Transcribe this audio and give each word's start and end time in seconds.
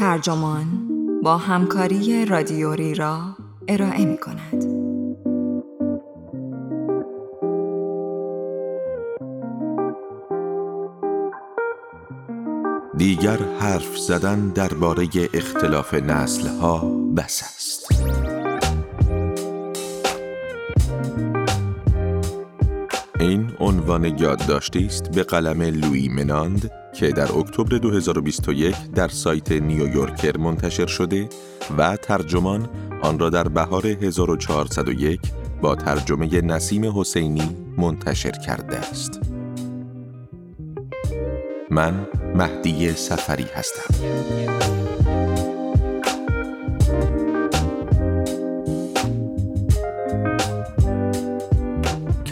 ترجمان 0.00 0.88
با 1.22 1.36
همکاری 1.36 2.24
رادیوری 2.24 2.94
را 2.94 3.36
ارائه 3.68 4.04
می 4.04 4.16
کند. 4.18 4.64
دیگر 12.96 13.38
حرف 13.58 13.98
زدن 13.98 14.48
درباره 14.48 15.08
اختلاف 15.34 15.94
نسل 15.94 16.48
ها 16.48 16.78
بس 17.16 17.42
است. 17.42 18.02
این 23.20 23.50
عنوان 23.60 24.04
یادداشتی 24.04 24.86
است 24.86 25.10
به 25.10 25.22
قلم 25.22 25.62
لوی 25.62 26.08
مناند 26.08 26.79
که 27.00 27.12
در 27.12 27.32
اکتبر 27.38 27.78
2021 27.78 28.76
در 28.94 29.08
سایت 29.08 29.52
نیویورکر 29.52 30.36
منتشر 30.36 30.86
شده 30.86 31.28
و 31.78 31.96
ترجمان 31.96 32.68
آن 33.02 33.18
را 33.18 33.30
در 33.30 33.48
بهار 33.48 33.86
1401 33.86 35.20
با 35.62 35.74
ترجمه 35.74 36.40
نسیم 36.40 37.00
حسینی 37.00 37.56
منتشر 37.76 38.30
کرده 38.30 38.76
است. 38.78 39.20
من 41.70 42.06
مهدی 42.34 42.92
سفری 42.92 43.46
هستم. 43.54 43.94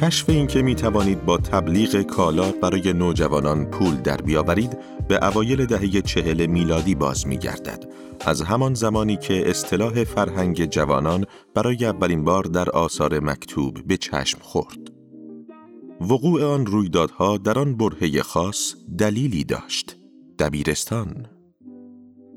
کشف 0.02 0.30
این 0.30 0.47
که 0.47 0.62
می 0.62 0.75
توانید 0.75 1.25
با 1.25 1.38
تبلیغ 1.38 2.02
کالا 2.02 2.52
برای 2.52 2.93
نوجوانان 2.93 3.65
پول 3.65 3.97
در 3.97 4.16
بیاورید 4.16 4.79
به 5.09 5.27
اوایل 5.27 5.66
دهه 5.66 6.01
چهل 6.01 6.47
میلادی 6.47 6.95
باز 6.95 7.27
می 7.27 7.39
گردد. 7.39 7.84
از 8.20 8.42
همان 8.42 8.75
زمانی 8.75 9.17
که 9.17 9.50
اصطلاح 9.50 10.05
فرهنگ 10.05 10.64
جوانان 10.64 11.25
برای 11.55 11.84
اولین 11.84 12.25
بار 12.25 12.45
در 12.45 12.70
آثار 12.70 13.20
مکتوب 13.20 13.87
به 13.87 13.97
چشم 13.97 14.39
خورد. 14.41 14.78
وقوع 16.00 16.44
آن 16.44 16.67
رویدادها 16.67 17.37
در 17.37 17.59
آن 17.59 17.77
برهه 17.77 18.22
خاص 18.22 18.75
دلیلی 18.98 19.44
داشت. 19.44 19.97
دبیرستان 20.39 21.27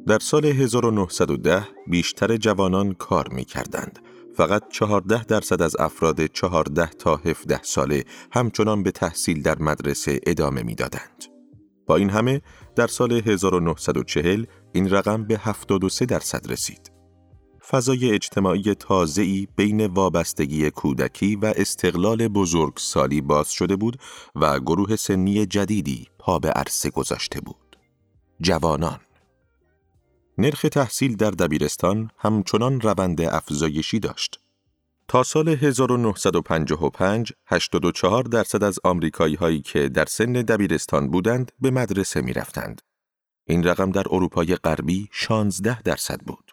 در 0.08 0.20
سال 0.20 0.46
1910 0.46 1.68
بیشتر 1.88 2.38
جوانان 2.38 2.94
کار 2.94 3.28
می 3.28 3.46
کردند 3.46 4.00
فقط 4.36 4.64
14 4.70 5.24
درصد 5.24 5.62
از 5.62 5.76
افراد 5.80 6.26
14 6.26 6.86
تا 6.86 7.16
17 7.16 7.60
ساله 7.64 8.04
همچنان 8.32 8.84
به 8.84 8.92
تحصیل 8.92 9.42
در 9.42 9.60
مدرسه 9.60 10.20
ادامه 10.28 10.64
می‌دادند. 10.64 11.26
با 11.88 11.96
این 11.96 12.10
همه 12.10 12.42
در 12.76 12.88
سال 12.88 13.12
1940 13.12 14.46
این 14.74 14.90
رقم 14.90 15.24
به 15.24 15.38
73 15.38 16.06
درصد 16.06 16.52
رسید. 16.52 16.92
فضای 17.70 18.12
اجتماعی 18.12 18.76
تازه‌ای 18.76 19.48
بین 19.56 19.86
وابستگی 19.86 20.72
کودکی 20.72 21.36
و 21.36 21.54
استقلال 21.56 22.28
بزرگ 22.28 22.74
سالی 22.78 23.22
باز 23.22 23.52
شده 23.52 23.76
بود 23.76 23.98
و 24.36 24.60
گروه 24.60 24.96
سنی 24.96 25.46
جدیدی 25.46 26.08
پا 26.20 26.40
به 26.40 26.50
عرصه 26.50 26.90
گذاشته 26.90 27.42
بود. 27.42 27.78
جوانان 28.42 29.00
نرخ 30.38 30.62
تحصیل 30.62 31.16
در 31.16 31.32
دبیرستان 31.32 32.12
همچنان 32.18 32.82
روند 32.82 33.22
افزایشی 33.22 34.00
داشت. 34.00 34.40
تا 35.08 35.24
سال 35.24 35.50
1955 35.50 37.34
84 37.48 38.24
درصد 38.24 38.64
از 38.64 38.80
آمریکایی 38.84 39.36
هایی 39.36 39.62
که 39.62 39.90
در 39.90 40.06
سن 40.06 40.34
دبیرستان 40.34 41.12
بودند 41.12 41.52
به 41.60 41.72
مدرسه 41.72 42.22
می 42.22 42.34
رفتند. 42.34 42.82
این 43.46 43.64
رقم 43.64 43.92
در 43.92 44.04
اروپای 44.12 44.56
غربی 44.56 45.10
16 45.12 45.82
درصد 45.82 46.20
بود. 46.20 46.52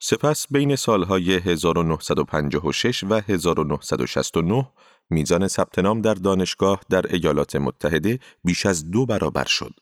سپس 0.00 0.46
بین 0.50 0.76
سالهای 0.76 1.34
1956 1.34 3.04
و 3.04 3.20
1969 3.28 4.68
میزان 5.10 5.48
ثبت 5.48 5.78
نام 5.78 6.00
در 6.00 6.14
دانشگاه 6.14 6.80
در 6.90 7.14
ایالات 7.14 7.56
متحده 7.56 8.18
بیش 8.44 8.66
از 8.66 8.90
دو 8.90 9.06
برابر 9.06 9.44
شد 9.44 9.74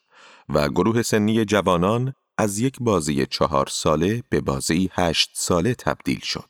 و 0.49 0.69
گروه 0.69 1.03
سنی 1.03 1.45
جوانان 1.45 2.15
از 2.39 2.59
یک 2.59 2.77
بازی 2.81 3.27
چهار 3.27 3.67
ساله 3.67 4.23
به 4.29 4.41
بازی 4.41 4.91
هشت 4.93 5.31
ساله 5.35 5.75
تبدیل 5.75 6.21
شد. 6.21 6.49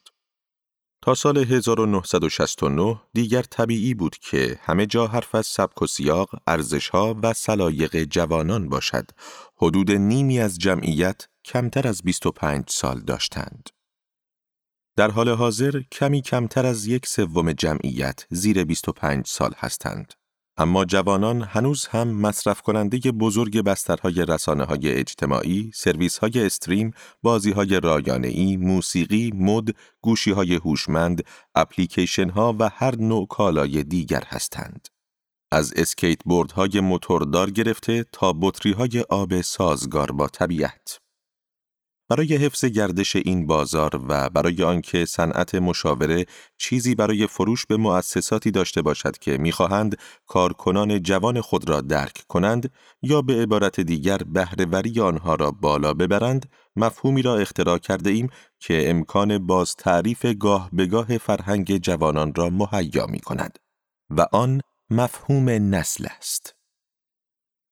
تا 1.02 1.14
سال 1.14 1.38
1969 1.38 3.00
دیگر 3.12 3.42
طبیعی 3.42 3.94
بود 3.94 4.16
که 4.18 4.58
همه 4.62 4.86
جا 4.86 5.06
حرف 5.06 5.34
از 5.34 5.46
سبک 5.46 5.82
و 5.82 5.86
سیاق، 5.86 6.30
ارزشها 6.46 7.16
و 7.22 7.32
سلایق 7.32 8.02
جوانان 8.04 8.68
باشد. 8.68 9.10
حدود 9.56 9.90
نیمی 9.90 10.40
از 10.40 10.58
جمعیت 10.58 11.28
کمتر 11.44 11.88
از 11.88 12.02
25 12.02 12.64
سال 12.68 13.00
داشتند. 13.00 13.70
در 14.96 15.10
حال 15.10 15.28
حاضر 15.28 15.82
کمی 15.92 16.22
کمتر 16.22 16.66
از 16.66 16.86
یک 16.86 17.06
سوم 17.06 17.52
جمعیت 17.52 18.26
زیر 18.30 18.64
25 18.64 19.26
سال 19.26 19.54
هستند. 19.56 20.14
اما 20.58 20.84
جوانان 20.84 21.42
هنوز 21.42 21.86
هم 21.86 22.08
مصرف 22.08 22.60
کننده 22.62 22.98
بزرگ 22.98 23.60
بسترهای 23.60 24.24
رسانه 24.28 24.64
های 24.64 24.92
اجتماعی، 24.92 25.70
سرویس 25.74 26.18
های 26.18 26.46
استریم، 26.46 26.90
بازی 27.22 27.52
های 27.52 27.80
رایانه 27.80 28.28
ای، 28.28 28.56
موسیقی، 28.56 29.32
مد، 29.34 29.68
گوشی 30.00 30.30
های 30.30 30.54
هوشمند، 30.54 31.24
اپلیکیشن 31.54 32.28
ها 32.28 32.56
و 32.58 32.68
هر 32.68 32.96
نوع 32.96 33.26
کالای 33.26 33.84
دیگر 33.84 34.22
هستند. 34.26 34.88
از 35.52 35.72
اسکیت 35.76 36.24
بورد 36.24 36.52
های 36.52 36.80
موتوردار 36.80 37.50
گرفته 37.50 38.04
تا 38.12 38.32
بطری 38.32 38.72
های 38.72 39.04
آب 39.10 39.40
سازگار 39.40 40.12
با 40.12 40.28
طبیعت. 40.28 40.98
برای 42.08 42.36
حفظ 42.36 42.64
گردش 42.64 43.16
این 43.16 43.46
بازار 43.46 44.00
و 44.08 44.30
برای 44.30 44.62
آنکه 44.62 45.04
صنعت 45.04 45.54
مشاوره 45.54 46.26
چیزی 46.58 46.94
برای 46.94 47.26
فروش 47.26 47.66
به 47.66 47.76
مؤسساتی 47.76 48.50
داشته 48.50 48.82
باشد 48.82 49.18
که 49.18 49.38
می‌خواهند 49.38 49.98
کارکنان 50.26 51.02
جوان 51.02 51.40
خود 51.40 51.68
را 51.68 51.80
درک 51.80 52.24
کنند 52.28 52.70
یا 53.02 53.22
به 53.22 53.42
عبارت 53.42 53.80
دیگر 53.80 54.18
بهرهوری 54.18 55.00
آنها 55.00 55.34
را 55.34 55.50
بالا 55.50 55.94
ببرند 55.94 56.50
مفهومی 56.76 57.22
را 57.22 57.36
اختراع 57.36 57.78
کرده 57.78 58.10
ایم 58.10 58.28
که 58.60 58.90
امکان 58.90 59.46
باز 59.46 59.74
تعریف 59.74 60.26
گاه 60.26 60.70
به 60.72 60.86
گاه 60.86 61.18
فرهنگ 61.18 61.76
جوانان 61.76 62.34
را 62.34 62.50
مهیا 62.50 63.06
می 63.06 63.20
کند 63.20 63.58
و 64.10 64.26
آن 64.32 64.60
مفهوم 64.90 65.48
نسل 65.48 66.06
است. 66.18 66.55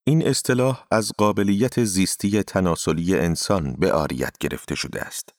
این 0.06 0.26
اصطلاح 0.26 0.84
از 0.90 1.12
قابلیت 1.18 1.84
زیستی 1.84 2.42
تناسلی 2.42 3.18
انسان 3.18 3.72
به 3.78 3.92
آریت 3.92 4.38
گرفته 4.38 4.74
شده 4.74 5.00
است. 5.00 5.34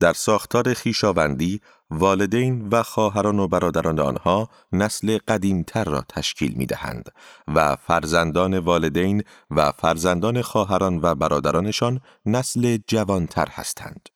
در 0.00 0.12
ساختار 0.12 0.74
خیشاوندی، 0.74 1.60
والدین 1.90 2.68
و 2.68 2.82
خواهران 2.82 3.38
و 3.38 3.48
برادران 3.48 4.00
آنها 4.00 4.48
نسل 4.72 5.18
قدیمتر 5.28 5.84
را 5.84 6.04
تشکیل 6.08 6.54
می 6.54 6.66
دهند 6.66 7.10
و 7.54 7.76
فرزندان 7.76 8.58
والدین 8.58 9.22
و 9.50 9.72
فرزندان 9.72 10.42
خواهران 10.42 11.00
و 11.02 11.14
برادرانشان 11.14 12.00
نسل 12.26 12.78
جوانتر 12.86 13.48
هستند. 13.50 14.08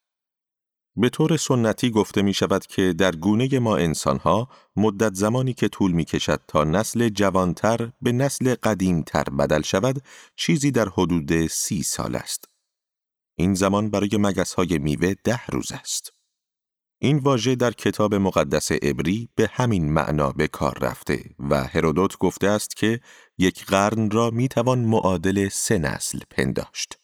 به 1.00 1.08
طور 1.08 1.36
سنتی 1.36 1.90
گفته 1.90 2.22
می 2.22 2.34
شود 2.34 2.66
که 2.66 2.92
در 2.92 3.16
گونه 3.16 3.58
ما 3.58 3.76
انسانها 3.76 4.48
مدت 4.76 5.14
زمانی 5.14 5.54
که 5.54 5.68
طول 5.68 5.92
می 5.92 6.04
کشد 6.04 6.40
تا 6.48 6.64
نسل 6.64 7.08
جوانتر 7.08 7.90
به 8.02 8.12
نسل 8.12 8.54
قدیمتر 8.62 9.24
بدل 9.24 9.62
شود 9.62 10.02
چیزی 10.36 10.70
در 10.70 10.88
حدود 10.88 11.46
سی 11.46 11.82
سال 11.82 12.16
است. 12.16 12.44
این 13.36 13.54
زمان 13.54 13.90
برای 13.90 14.10
مگس 14.12 14.54
های 14.54 14.78
میوه 14.78 15.14
ده 15.24 15.46
روز 15.46 15.72
است. 15.72 16.12
این 17.00 17.18
واژه 17.18 17.54
در 17.54 17.70
کتاب 17.70 18.14
مقدس 18.14 18.72
عبری 18.72 19.28
به 19.34 19.50
همین 19.52 19.92
معنا 19.92 20.32
به 20.32 20.48
کار 20.48 20.78
رفته 20.80 21.24
و 21.38 21.64
هرودوت 21.64 22.18
گفته 22.18 22.46
است 22.46 22.76
که 22.76 23.00
یک 23.38 23.64
قرن 23.64 24.10
را 24.10 24.30
می 24.30 24.48
توان 24.48 24.78
معادل 24.78 25.48
سه 25.48 25.78
نسل 25.78 26.18
پنداشت. 26.30 26.98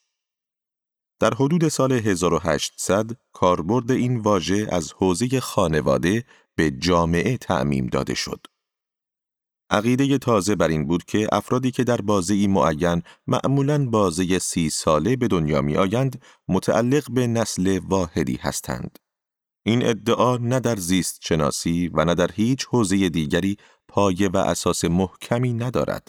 در 1.21 1.35
حدود 1.35 1.69
سال 1.69 1.93
1800 1.93 3.11
کاربرد 3.33 3.91
این 3.91 4.21
واژه 4.21 4.69
از 4.73 4.93
حوزه 4.93 5.41
خانواده 5.41 6.25
به 6.57 6.71
جامعه 6.71 7.37
تعمیم 7.37 7.87
داده 7.87 8.15
شد. 8.15 8.47
عقیده 9.71 10.19
تازه 10.19 10.55
بر 10.55 10.69
این 10.69 10.87
بود 10.87 11.05
که 11.05 11.29
افرادی 11.33 11.71
که 11.71 11.85
در 11.85 11.97
بازه 11.97 12.47
معین 12.47 13.03
معمولاً 13.27 13.87
بازه 13.87 14.39
سی 14.39 14.71
ساله 14.71 15.17
به 15.17 15.29
دنیا 15.29 15.63
می 15.63 15.77
آیند 15.77 16.23
متعلق 16.49 17.11
به 17.11 17.27
نسل 17.27 17.81
واحدی 17.89 18.37
هستند. 18.43 18.99
این 19.67 19.87
ادعا 19.87 20.37
نه 20.37 20.61
در 20.61 20.77
زیست 20.77 21.19
شناسی 21.23 21.91
و 21.95 22.05
نه 22.05 22.15
در 22.15 22.31
هیچ 22.33 22.67
حوزه 22.67 23.09
دیگری 23.09 23.57
پایه 23.89 24.29
و 24.29 24.37
اساس 24.37 24.85
محکمی 24.85 25.53
ندارد. 25.53 26.09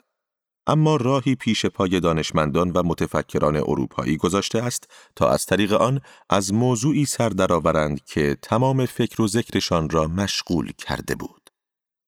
اما 0.68 0.96
راهی 0.96 1.36
پیش 1.36 1.66
پای 1.66 2.00
دانشمندان 2.00 2.72
و 2.72 2.84
متفکران 2.84 3.56
اروپایی 3.56 4.18
گذاشته 4.18 4.64
است 4.64 4.90
تا 5.16 5.30
از 5.30 5.46
طریق 5.46 5.74
آن 5.74 6.02
از 6.30 6.54
موضوعی 6.54 7.06
سر 7.06 7.30
درآورند 7.30 8.06
که 8.06 8.38
تمام 8.42 8.86
فکر 8.86 9.22
و 9.22 9.28
ذکرشان 9.28 9.90
را 9.90 10.08
مشغول 10.08 10.72
کرده 10.72 11.16
بود. 11.16 11.50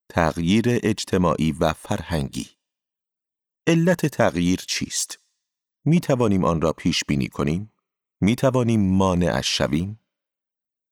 تغییر 0.09 0.65
اجتماعی 0.68 1.51
و 1.51 1.74
فرهنگی 1.74 2.48
علت 3.68 4.06
تغییر 4.06 4.59
چیست؟ 4.68 5.19
می 5.86 6.00
توانیم 6.00 6.45
آن 6.45 6.62
را 6.62 6.74
پیش 6.74 7.04
بینی 7.07 7.27
کنیم؟ 7.27 7.71
می 8.21 8.36
توانیم 8.36 8.98
مانعش 8.98 9.57
شویم؟ 9.57 10.00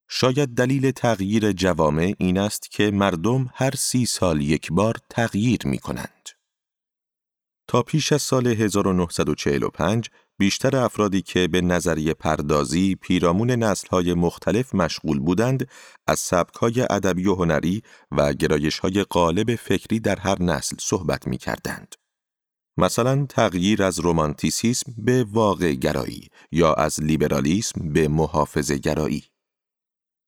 شاید 0.10 0.50
دلیل 0.50 0.92
تغییر 0.92 1.52
جوامع 1.52 2.14
این 2.18 2.38
است 2.38 2.72
که 2.72 2.92
مردم 2.92 3.50
هر 3.54 3.72
سی 3.76 4.06
سال 4.06 4.42
یک 4.42 4.72
بار 4.72 4.96
تغییر 5.10 5.60
می 5.66 5.78
کنند. 5.80 6.30
تا 7.68 7.82
پیش 7.82 8.12
از 8.12 8.22
سال 8.22 8.48
1945 8.48 10.10
بیشتر 10.38 10.78
افرادی 10.78 11.22
که 11.22 11.48
به 11.48 11.62
نظریه 11.62 12.14
پردازی 12.14 12.96
پیرامون 12.96 13.52
نسلهای 13.52 14.14
مختلف 14.14 14.76
مشغول 14.76 15.20
بودند 15.20 15.68
از 16.08 16.20
سبکهای 16.20 16.82
ادبی 16.82 17.28
و 17.28 17.36
هنری 17.36 17.82
و 18.12 18.34
گرایشهای 18.34 19.04
غالب 19.04 19.56
فکری 19.56 20.00
در 20.00 20.20
هر 20.20 20.42
نسل 20.44 20.76
صحبت 20.80 21.28
می 21.28 21.38
کردند. 21.38 21.96
مثلا 22.78 23.26
تغییر 23.26 23.84
از 23.84 24.00
رومانتیسیسم 24.00 24.94
به 24.98 25.24
واقع 25.24 25.74
گرایی 25.74 26.30
یا 26.52 26.74
از 26.74 27.04
لیبرالیسم 27.04 27.94
به 27.94 28.08
محافظ 28.08 28.72
گرایی. 28.72 29.24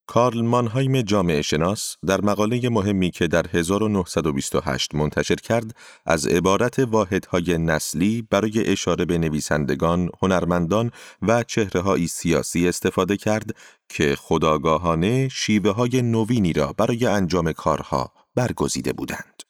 کارل 0.08 0.42
مانهایم 0.42 1.02
جامعه 1.02 1.42
شناس 1.42 1.96
در 2.06 2.20
مقاله 2.20 2.68
مهمی 2.68 3.10
که 3.10 3.26
در 3.26 3.46
1928 3.52 4.94
منتشر 4.94 5.34
کرد 5.34 5.76
از 6.06 6.26
عبارت 6.26 6.78
واحدهای 6.78 7.58
نسلی 7.58 8.22
برای 8.30 8.66
اشاره 8.66 9.04
به 9.04 9.18
نویسندگان، 9.18 10.10
هنرمندان 10.22 10.90
و 11.22 11.42
چهرههایی 11.42 12.08
سیاسی 12.08 12.68
استفاده 12.68 13.16
کرد 13.16 13.56
که 13.88 14.16
خداگاهانه 14.18 15.28
شیوه 15.28 15.70
های 15.70 16.02
نوینی 16.02 16.52
را 16.52 16.72
برای 16.72 17.06
انجام 17.06 17.52
کارها 17.52 18.12
برگزیده 18.34 18.92
بودند. 18.92 19.42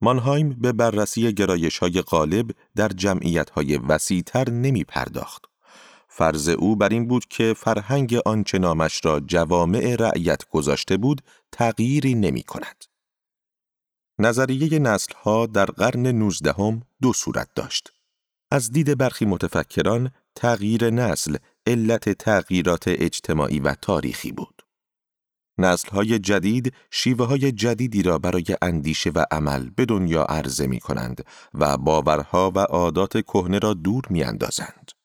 مانهایم 0.00 0.48
به 0.48 0.72
بررسی 0.72 1.32
گرایش 1.32 1.78
های 1.78 2.02
غالب 2.02 2.50
در 2.76 2.88
جمعیت 2.88 3.50
های 3.50 3.76
وسیعتر 3.76 4.50
نمی 4.50 4.84
پرداخت. 4.84 5.47
فرض 6.18 6.48
او 6.48 6.76
بر 6.76 6.88
این 6.88 7.08
بود 7.08 7.26
که 7.26 7.54
فرهنگ 7.56 8.14
آنچه 8.14 8.58
نامش 8.58 9.04
را 9.04 9.20
جوامع 9.20 9.96
رعیت 9.98 10.48
گذاشته 10.50 10.96
بود 10.96 11.22
تغییری 11.52 12.14
نمی 12.14 12.42
کند. 12.42 12.84
نظریه 14.18 14.78
نسلها 14.78 15.46
در 15.46 15.64
قرن 15.64 16.06
نوزدهم 16.06 16.82
دو 17.02 17.12
صورت 17.12 17.48
داشت. 17.54 17.92
از 18.50 18.72
دید 18.72 18.98
برخی 18.98 19.24
متفکران 19.24 20.10
تغییر 20.34 20.90
نسل 20.90 21.36
علت 21.66 22.08
تغییرات 22.08 22.84
اجتماعی 22.86 23.60
و 23.60 23.74
تاریخی 23.74 24.32
بود. 24.32 24.62
نسلهای 25.58 26.18
جدید 26.18 26.74
شیوه 26.90 27.26
های 27.26 27.52
جدیدی 27.52 28.02
را 28.02 28.18
برای 28.18 28.56
اندیشه 28.62 29.10
و 29.10 29.24
عمل 29.30 29.70
به 29.70 29.84
دنیا 29.84 30.24
عرضه 30.24 30.66
می 30.66 30.80
کنند 30.80 31.24
و 31.54 31.76
باورها 31.76 32.52
و 32.54 32.58
عادات 32.58 33.20
کهنه 33.20 33.58
را 33.58 33.74
دور 33.74 34.02
می 34.10 34.24
اندازند. 34.24 34.97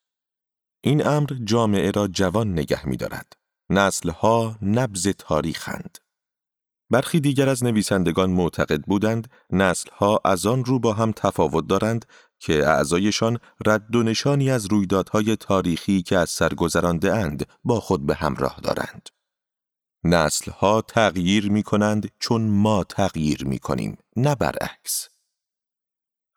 این 0.85 1.07
امر 1.07 1.29
جامعه 1.43 1.91
را 1.91 2.07
جوان 2.07 2.51
نگه 2.51 2.85
می 2.85 2.97
دارد. 2.97 3.33
نسلها 3.69 4.57
نبز 4.61 5.07
تاریخند. 5.07 5.97
برخی 6.89 7.19
دیگر 7.19 7.49
از 7.49 7.63
نویسندگان 7.63 8.29
معتقد 8.29 8.81
بودند 8.81 9.29
نسلها 9.49 10.19
از 10.25 10.45
آن 10.45 10.65
رو 10.65 10.79
با 10.79 10.93
هم 10.93 11.11
تفاوت 11.11 11.67
دارند 11.67 12.05
که 12.39 12.67
اعضایشان 12.67 13.39
رد 13.65 13.95
و 13.95 14.03
نشانی 14.03 14.51
از 14.51 14.65
رویدادهای 14.65 15.35
تاریخی 15.35 16.01
که 16.01 16.17
از 16.17 16.29
سر 16.29 16.51
اند 16.85 17.45
با 17.63 17.79
خود 17.79 18.05
به 18.05 18.15
همراه 18.15 18.59
دارند. 18.63 19.09
نسلها 20.03 20.81
تغییر 20.81 21.51
می 21.51 21.63
کنند 21.63 22.11
چون 22.19 22.41
ما 22.41 22.83
تغییر 22.83 23.45
می 23.45 23.59
کنیم 23.59 23.97
نه 24.15 24.35
برعکس. 24.35 25.12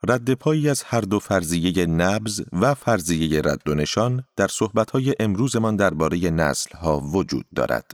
رد 0.08 0.34
پایی 0.34 0.68
از 0.68 0.82
هر 0.82 1.00
دو 1.00 1.18
فرضیه 1.18 1.86
نبز 1.86 2.42
و 2.52 2.74
فرضیه 2.74 3.40
رد 3.40 3.68
و 3.68 3.74
نشان 3.74 4.24
در 4.36 4.48
صحبتهای 4.48 5.14
امروزمان 5.20 5.76
درباره 5.76 6.30
نسلها 6.30 7.00
وجود 7.00 7.46
دارد. 7.54 7.90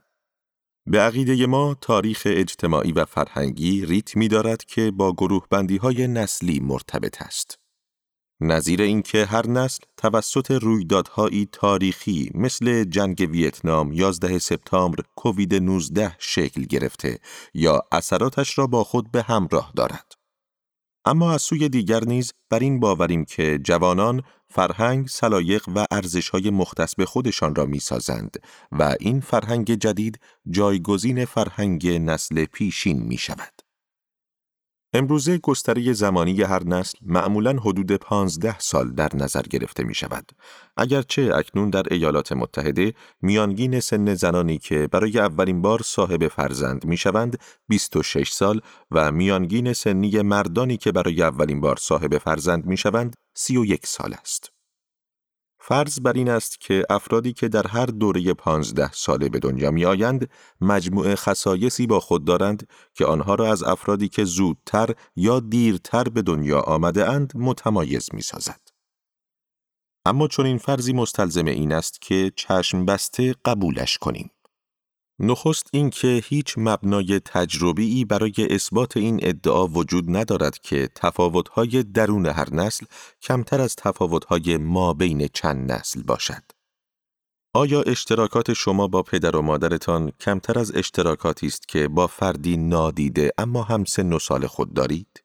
به 0.86 1.00
عقیده 1.00 1.46
ما 1.46 1.76
تاریخ 1.80 2.22
اجتماعی 2.26 2.92
و 2.92 3.04
فرهنگی 3.04 3.86
ریتمی 3.86 4.28
دارد 4.28 4.64
که 4.64 4.90
با 4.90 5.12
گروه 5.12 5.46
بندی 5.50 5.76
های 5.76 6.06
نسلی 6.06 6.60
مرتبط 6.60 7.22
است. 7.22 7.58
نظیر 8.40 8.82
اینکه 8.82 9.24
هر 9.24 9.46
نسل 9.46 9.84
توسط 9.96 10.50
رویدادهایی 10.50 11.48
تاریخی 11.52 12.30
مثل 12.34 12.84
جنگ 12.84 13.28
ویتنام 13.30 13.92
11 13.92 14.38
سپتامبر 14.38 15.04
کووید 15.16 15.54
19 15.54 16.16
شکل 16.18 16.62
گرفته 16.62 17.18
یا 17.54 17.82
اثراتش 17.92 18.58
را 18.58 18.66
با 18.66 18.84
خود 18.84 19.10
به 19.10 19.22
همراه 19.22 19.72
دارد. 19.76 20.21
اما 21.04 21.32
از 21.32 21.42
سوی 21.42 21.68
دیگر 21.68 22.04
نیز 22.04 22.32
بر 22.50 22.58
این 22.58 22.80
باوریم 22.80 23.24
که 23.24 23.58
جوانان 23.58 24.22
فرهنگ، 24.48 25.08
سلایق 25.08 25.68
و 25.76 25.86
ارزشهای 25.90 26.50
مختص 26.50 26.94
به 26.94 27.04
خودشان 27.06 27.54
را 27.54 27.66
می‌سازند 27.66 28.36
و 28.72 28.96
این 29.00 29.20
فرهنگ 29.20 29.74
جدید 29.74 30.20
جایگزین 30.50 31.24
فرهنگ 31.24 31.88
نسل 31.88 32.44
پیشین 32.44 33.02
می 33.02 33.18
شود. 33.18 33.61
امروزه 34.94 35.38
گستره 35.38 35.92
زمانی 35.92 36.42
هر 36.42 36.64
نسل 36.64 36.98
معمولا 37.02 37.52
حدود 37.52 37.92
15 37.92 38.58
سال 38.58 38.90
در 38.90 39.16
نظر 39.16 39.42
گرفته 39.42 39.84
می 39.84 39.94
شود. 39.94 40.32
اگرچه 40.76 41.30
اکنون 41.34 41.70
در 41.70 41.82
ایالات 41.90 42.32
متحده 42.32 42.94
میانگین 43.22 43.80
سن 43.80 44.14
زنانی 44.14 44.58
که 44.58 44.88
برای 44.92 45.18
اولین 45.18 45.62
بار 45.62 45.82
صاحب 45.82 46.28
فرزند 46.28 46.84
می 46.84 46.96
شوند 46.96 47.38
26 47.68 48.32
سال 48.32 48.60
و 48.90 49.12
میانگین 49.12 49.72
سنی 49.72 50.22
مردانی 50.22 50.76
که 50.76 50.92
برای 50.92 51.22
اولین 51.22 51.60
بار 51.60 51.76
صاحب 51.76 52.18
فرزند 52.18 52.66
می 52.66 52.76
شوند 52.76 53.14
31 53.34 53.86
سال 53.86 54.14
است. 54.14 54.61
فرض 55.64 56.00
بر 56.00 56.12
این 56.12 56.28
است 56.28 56.60
که 56.60 56.84
افرادی 56.90 57.32
که 57.32 57.48
در 57.48 57.66
هر 57.66 57.86
دوره 57.86 58.34
پانزده 58.34 58.92
ساله 58.92 59.28
به 59.28 59.38
دنیا 59.38 59.70
می 59.70 59.84
آیند 59.84 60.30
مجموعه 60.60 61.14
خصایصی 61.14 61.86
با 61.86 62.00
خود 62.00 62.24
دارند 62.24 62.68
که 62.94 63.06
آنها 63.06 63.34
را 63.34 63.52
از 63.52 63.62
افرادی 63.62 64.08
که 64.08 64.24
زودتر 64.24 64.94
یا 65.16 65.40
دیرتر 65.40 66.04
به 66.04 66.22
دنیا 66.22 66.60
آمده 66.60 67.10
اند 67.10 67.32
متمایز 67.34 68.08
می 68.12 68.22
سازد. 68.22 68.60
اما 70.06 70.28
چون 70.28 70.46
این 70.46 70.58
فرضی 70.58 70.92
مستلزم 70.92 71.46
این 71.46 71.72
است 71.72 72.00
که 72.00 72.32
چشم 72.36 72.84
بسته 72.84 73.34
قبولش 73.44 73.98
کنیم. 73.98 74.30
نخست 75.18 75.66
اینکه 75.72 76.22
هیچ 76.24 76.54
مبنای 76.56 77.20
تجربی 77.20 78.04
برای 78.04 78.34
اثبات 78.38 78.96
این 78.96 79.18
ادعا 79.22 79.66
وجود 79.66 80.16
ندارد 80.16 80.58
که 80.58 80.88
تفاوت‌های 80.94 81.82
درون 81.82 82.26
هر 82.26 82.54
نسل 82.54 82.86
کمتر 83.22 83.60
از 83.60 83.76
تفاوت‌های 83.76 84.56
ما 84.56 84.92
بین 84.94 85.28
چند 85.34 85.72
نسل 85.72 86.02
باشد. 86.02 86.42
آیا 87.54 87.82
اشتراکات 87.82 88.52
شما 88.52 88.88
با 88.88 89.02
پدر 89.02 89.36
و 89.36 89.42
مادرتان 89.42 90.12
کمتر 90.20 90.58
از 90.58 90.76
اشتراکاتی 90.76 91.46
است 91.46 91.68
که 91.68 91.88
با 91.88 92.06
فردی 92.06 92.56
نادیده 92.56 93.32
اما 93.38 93.62
هم 93.62 93.84
سن 93.84 94.12
و 94.12 94.18
سال 94.18 94.46
خود 94.46 94.74
دارید؟ 94.74 95.21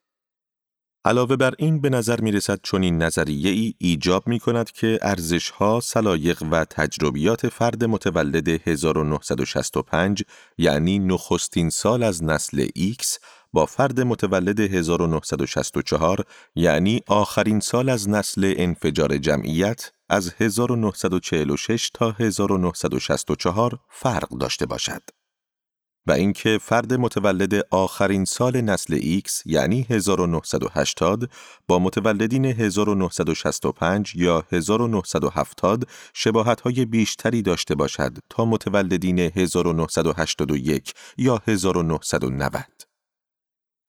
علاوه 1.08 1.36
بر 1.36 1.54
این 1.58 1.82
به 1.82 1.90
نظر 1.90 2.22
می 2.22 2.32
رسد 2.32 2.60
چون 2.64 2.84
این 2.84 3.04
نظریه 3.04 3.52
ای 3.52 3.74
ایجاب 3.78 4.28
می 4.28 4.40
کند 4.40 4.72
که 4.72 5.00
ارزش 5.02 5.50
ها، 5.50 5.80
سلایق 5.80 6.44
و 6.52 6.66
تجربیات 6.66 7.50
فرد 7.50 7.84
متولد 7.84 8.48
1965 8.48 10.24
یعنی 10.58 11.00
نخستین 11.00 11.70
سال 11.70 12.04
از 12.04 12.24
نسل 12.24 12.68
X 12.68 13.18
با 13.54 13.66
فرد 13.66 14.02
متولد 14.02 14.60
1964 14.60 16.24
یعنی 16.56 17.02
آخرین 17.08 17.60
سال 17.60 17.90
از 17.90 18.10
نسل 18.10 18.54
انفجار 18.58 19.18
جمعیت 19.18 19.92
از 20.10 20.34
1946 20.40 21.92
تا 21.94 22.12
1964 22.12 23.80
فرق 23.90 24.30
داشته 24.30 24.66
باشد. 24.66 25.17
و 26.08 26.12
اینکه 26.12 26.60
فرد 26.62 26.94
متولد 26.94 27.54
آخرین 27.72 28.26
سال 28.26 28.62
نسل 28.62 29.20
X 29.20 29.42
یعنی 29.46 29.86
1980 29.90 31.30
با 31.68 31.80
متولدین 31.80 32.46
1965 32.46 34.16
یا 34.16 34.44
1970 34.52 35.90
های 36.64 36.86
بیشتری 36.86 37.42
داشته 37.42 37.76
باشد 37.76 38.18
تا 38.30 38.46
متولدین 38.46 39.20
1981 39.20 40.94
یا 41.18 41.42
1990. 41.48 42.64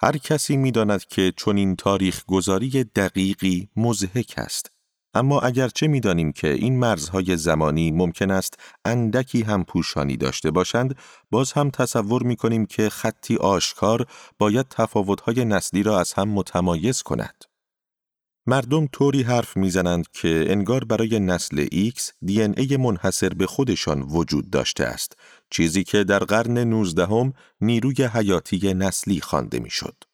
هر 0.01 0.17
کسی 0.17 0.57
می 0.57 0.71
داند 0.71 1.05
که 1.05 1.33
چنین 1.37 1.77
تاریخ 1.77 2.25
گذاری 2.27 2.85
دقیقی 2.85 3.69
مزهک 3.77 4.35
است 4.37 4.78
اما 5.15 5.41
اگرچه 5.41 5.89
می‌دانیم 5.89 6.33
که 6.33 6.49
این 6.49 6.79
مرزهای 6.79 7.37
زمانی 7.37 7.91
ممکن 7.91 8.31
است 8.31 8.55
اندکی 8.85 9.43
هم 9.43 9.65
پوشانی 9.65 10.17
داشته 10.17 10.51
باشند، 10.51 10.95
باز 11.31 11.53
هم 11.53 11.71
تصور 11.71 12.23
می 12.23 12.37
کنیم 12.37 12.67
که 12.67 12.89
خطی 12.89 13.37
آشکار 13.37 14.07
باید 14.39 14.67
تفاوتهای 14.69 15.45
نسلی 15.45 15.83
را 15.83 16.01
از 16.01 16.13
هم 16.13 16.29
متمایز 16.29 17.03
کند. 17.03 17.45
مردم 18.47 18.87
طوری 18.87 19.23
حرف 19.23 19.57
می‌زنند 19.57 20.05
که 20.13 20.45
انگار 20.49 20.85
برای 20.85 21.21
نسل 21.21 21.67
X 21.67 22.01
دی 22.23 22.43
ای 22.43 22.77
منحصر 22.77 23.29
به 23.29 23.47
خودشان 23.47 24.03
وجود 24.03 24.51
داشته 24.51 24.85
است، 24.85 25.17
چیزی 25.51 25.85
که 25.85 26.05
در 26.05 26.19
قرن 26.19 26.59
نوزدهم 26.59 27.33
نیروی 27.61 28.05
حیاتی 28.05 28.75
نسلی 28.75 29.21
خوانده 29.21 29.59
می‌شد. 29.59 30.05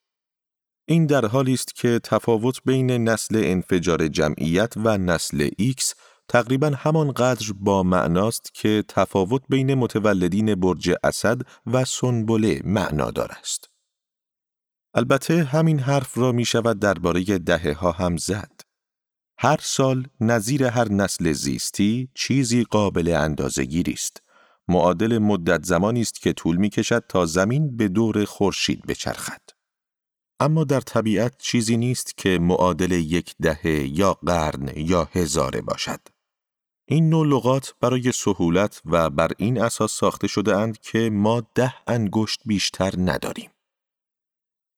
این 0.86 1.06
در 1.06 1.26
حالی 1.26 1.54
است 1.54 1.74
که 1.74 2.00
تفاوت 2.02 2.60
بین 2.64 2.90
نسل 2.90 3.42
انفجار 3.44 4.08
جمعیت 4.08 4.72
و 4.76 4.98
نسل 4.98 5.48
X 5.48 5.94
تقریبا 6.28 6.72
همانقدر 6.76 7.52
با 7.60 7.82
معناست 7.82 8.54
که 8.54 8.84
تفاوت 8.88 9.42
بین 9.48 9.74
متولدین 9.74 10.54
برج 10.54 10.94
اسد 11.04 11.40
و 11.66 11.84
سنبله 11.84 12.60
معنادار 12.64 13.32
است. 13.40 13.70
البته 14.94 15.44
همین 15.44 15.78
حرف 15.78 16.18
را 16.18 16.32
می 16.32 16.44
شود 16.44 16.78
درباره 16.78 17.22
دهه 17.22 17.72
ها 17.72 17.92
هم 17.92 18.16
زد. 18.16 18.60
هر 19.38 19.58
سال 19.62 20.06
نظیر 20.20 20.64
هر 20.64 20.88
نسل 20.88 21.32
زیستی 21.32 22.08
چیزی 22.14 22.64
قابل 22.64 23.08
اندازه‌گیری 23.08 23.92
است. 23.92 24.22
معادل 24.68 25.18
مدت 25.18 25.64
زمانی 25.64 26.00
است 26.00 26.20
که 26.20 26.32
طول 26.32 26.56
می 26.56 26.70
کشد 26.70 27.04
تا 27.08 27.26
زمین 27.26 27.76
به 27.76 27.88
دور 27.88 28.24
خورشید 28.24 28.86
بچرخد. 28.86 29.43
اما 30.44 30.64
در 30.64 30.80
طبیعت 30.80 31.38
چیزی 31.38 31.76
نیست 31.76 32.16
که 32.16 32.38
معادل 32.38 32.92
یک 32.92 33.34
دهه 33.42 33.98
یا 33.98 34.12
قرن 34.12 34.72
یا 34.76 35.08
هزاره 35.12 35.60
باشد. 35.60 36.00
این 36.88 37.08
نوع 37.08 37.26
لغات 37.26 37.74
برای 37.80 38.12
سهولت 38.12 38.82
و 38.84 39.10
بر 39.10 39.30
این 39.38 39.60
اساس 39.62 39.92
ساخته 39.92 40.26
شده 40.26 40.56
اند 40.56 40.78
که 40.78 41.10
ما 41.10 41.42
ده 41.54 41.74
انگشت 41.86 42.40
بیشتر 42.46 42.92
نداریم. 42.98 43.50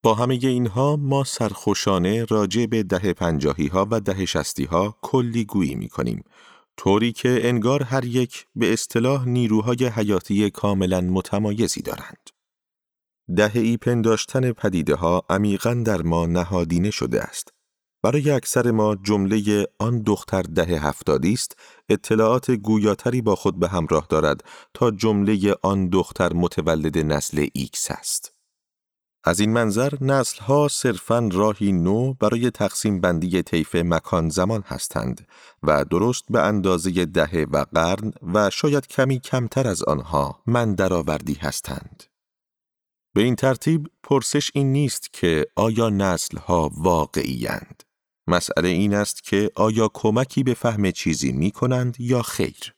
با 0.02 0.14
همه 0.14 0.38
اینها 0.42 0.96
ما 0.96 1.24
سرخوشانه 1.24 2.24
راجع 2.24 2.66
به 2.66 2.82
ده 2.82 3.12
پنجاهی 3.12 3.66
ها 3.66 3.86
و 3.90 4.00
ده 4.00 4.26
شستی 4.26 4.64
ها 4.64 4.98
کلی 5.02 5.44
گویی 5.44 5.74
می 5.74 5.88
کنیم. 5.88 6.24
طوری 6.76 7.12
که 7.12 7.40
انگار 7.42 7.82
هر 7.82 8.04
یک 8.04 8.46
به 8.56 8.72
اصطلاح 8.72 9.28
نیروهای 9.28 9.86
حیاتی 9.86 10.50
کاملا 10.50 11.00
متمایزی 11.00 11.82
دارند. 11.82 12.35
ای 13.54 13.76
پنداشتن 13.76 14.52
پدیده 14.52 14.94
ها 14.94 15.22
عمیقا 15.30 15.74
در 15.74 16.02
ما 16.02 16.26
نهادینه 16.26 16.90
شده 16.90 17.22
است. 17.22 17.52
برای 18.02 18.30
اکثر 18.30 18.70
ما 18.70 18.94
جمله 18.94 19.66
آن 19.78 20.02
دختر 20.02 20.42
دهه 20.42 20.62
هفتادی 20.62 21.32
است 21.32 21.56
اطلاعات 21.88 22.50
گویاتری 22.50 23.22
با 23.22 23.36
خود 23.36 23.58
به 23.58 23.68
همراه 23.68 24.06
دارد 24.08 24.44
تا 24.74 24.90
جمله 24.90 25.54
آن 25.62 25.88
دختر 25.88 26.32
متولد 26.32 26.98
نسل 26.98 27.46
ایکس 27.52 27.90
است. 27.90 28.32
از 29.24 29.40
این 29.40 29.52
منظر 29.52 29.92
نسل 30.00 30.42
ها 30.42 30.68
صرفاً 30.68 31.28
راهی 31.32 31.72
نو 31.72 32.14
برای 32.14 32.50
تقسیم 32.50 33.00
بندی 33.00 33.42
طیف 33.42 33.74
مکان 33.74 34.28
زمان 34.28 34.62
هستند 34.66 35.28
و 35.62 35.84
درست 35.84 36.24
به 36.30 36.40
اندازه 36.40 37.04
دهه 37.04 37.46
و 37.50 37.64
قرن 37.74 38.12
و 38.34 38.50
شاید 38.50 38.86
کمی 38.86 39.20
کمتر 39.20 39.68
از 39.68 39.82
آنها 39.82 40.42
من 40.46 40.74
درآوردی 40.74 41.34
هستند. 41.34 42.02
به 43.16 43.22
این 43.22 43.36
ترتیب 43.36 43.90
پرسش 44.02 44.50
این 44.54 44.72
نیست 44.72 45.12
که 45.12 45.46
آیا 45.56 45.88
نسل 45.88 46.38
ها 46.38 46.70
واقعی 46.74 47.46
هند. 47.46 47.82
مسئله 48.26 48.68
این 48.68 48.94
است 48.94 49.22
که 49.22 49.50
آیا 49.54 49.90
کمکی 49.94 50.42
به 50.42 50.54
فهم 50.54 50.90
چیزی 50.90 51.32
می 51.32 51.50
کنند 51.50 51.96
یا 51.98 52.22
خیر. 52.22 52.74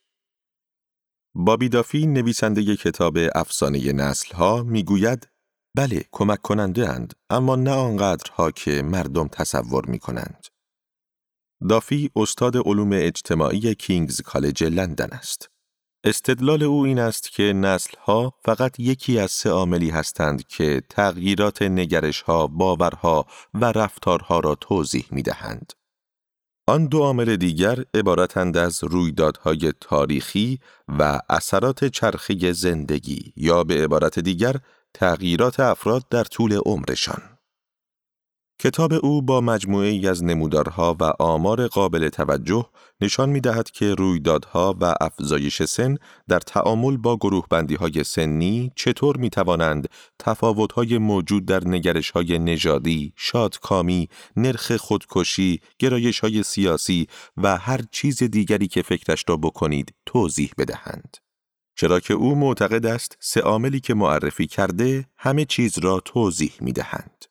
بابی 1.34 1.68
دافی 1.68 2.06
نویسنده 2.06 2.76
کتاب 2.76 3.18
افسانه 3.34 3.92
نسل 3.92 4.34
ها 4.34 4.62
می 4.62 4.84
گوید 4.84 5.28
بله 5.76 6.04
کمک 6.12 6.42
کننده 6.42 6.88
اند 6.88 7.14
اما 7.30 7.56
نه 7.56 7.72
آنقدرها 7.72 8.50
که 8.50 8.82
مردم 8.82 9.28
تصور 9.28 9.86
می 9.86 9.98
کنند. 9.98 10.46
دافی 11.68 12.10
استاد 12.16 12.56
علوم 12.56 12.90
اجتماعی 12.92 13.74
کینگز 13.74 14.20
کالج 14.20 14.64
لندن 14.64 15.08
است. 15.12 15.50
استدلال 16.08 16.62
او 16.62 16.84
این 16.84 16.98
است 16.98 17.32
که 17.32 17.42
نسلها 17.42 18.34
فقط 18.44 18.80
یکی 18.80 19.18
از 19.18 19.30
سه 19.30 19.50
عاملی 19.50 19.90
هستند 19.90 20.46
که 20.46 20.82
تغییرات 20.88 21.62
نگرشها، 21.62 22.46
باورها 22.46 23.26
و 23.54 23.64
رفتارها 23.64 24.40
را 24.40 24.54
توضیح 24.54 25.04
می 25.10 25.22
دهند. 25.22 25.72
آن 26.66 26.86
دو 26.86 26.98
عامل 26.98 27.36
دیگر 27.36 27.84
عبارتند 27.94 28.56
از 28.56 28.84
رویدادهای 28.84 29.72
تاریخی 29.80 30.60
و 30.98 31.20
اثرات 31.28 31.84
چرخی 31.84 32.52
زندگی 32.52 33.32
یا 33.36 33.64
به 33.64 33.84
عبارت 33.84 34.18
دیگر 34.18 34.56
تغییرات 34.94 35.60
افراد 35.60 36.02
در 36.10 36.24
طول 36.24 36.60
عمرشان. 36.66 37.37
کتاب 38.60 38.92
او 38.92 39.22
با 39.22 39.40
مجموعه 39.40 39.88
ای 39.88 40.08
از 40.08 40.24
نمودارها 40.24 40.96
و 41.00 41.04
آمار 41.18 41.66
قابل 41.66 42.08
توجه 42.08 42.66
نشان 43.00 43.28
می 43.28 43.40
دهد 43.40 43.70
که 43.70 43.94
رویدادها 43.94 44.76
و 44.80 44.94
افزایش 45.00 45.62
سن 45.62 45.96
در 46.28 46.40
تعامل 46.40 46.96
با 46.96 47.16
گروه 47.16 47.46
بندی 47.50 47.74
های 47.74 48.04
سنی 48.04 48.72
چطور 48.76 49.16
می 49.16 49.30
توانند 49.30 49.88
تفاوت 50.18 50.72
های 50.72 50.98
موجود 50.98 51.46
در 51.46 51.68
نگرش 51.68 52.10
های 52.10 52.38
نژادی، 52.38 53.12
شادکامی، 53.16 54.08
نرخ 54.36 54.76
خودکشی، 54.76 55.60
گرایش 55.78 56.20
های 56.20 56.42
سیاسی 56.42 57.06
و 57.36 57.56
هر 57.56 57.80
چیز 57.92 58.22
دیگری 58.22 58.68
که 58.68 58.82
فکرش 58.82 59.24
را 59.28 59.36
بکنید 59.36 59.94
توضیح 60.06 60.50
بدهند. 60.58 61.16
چرا 61.76 62.00
که 62.00 62.14
او 62.14 62.34
معتقد 62.34 62.86
است 62.86 63.16
سه 63.20 63.40
عاملی 63.40 63.80
که 63.80 63.94
معرفی 63.94 64.46
کرده 64.46 65.06
همه 65.16 65.44
چیز 65.44 65.78
را 65.78 66.00
توضیح 66.00 66.52
می 66.60 66.72
دهند. 66.72 67.24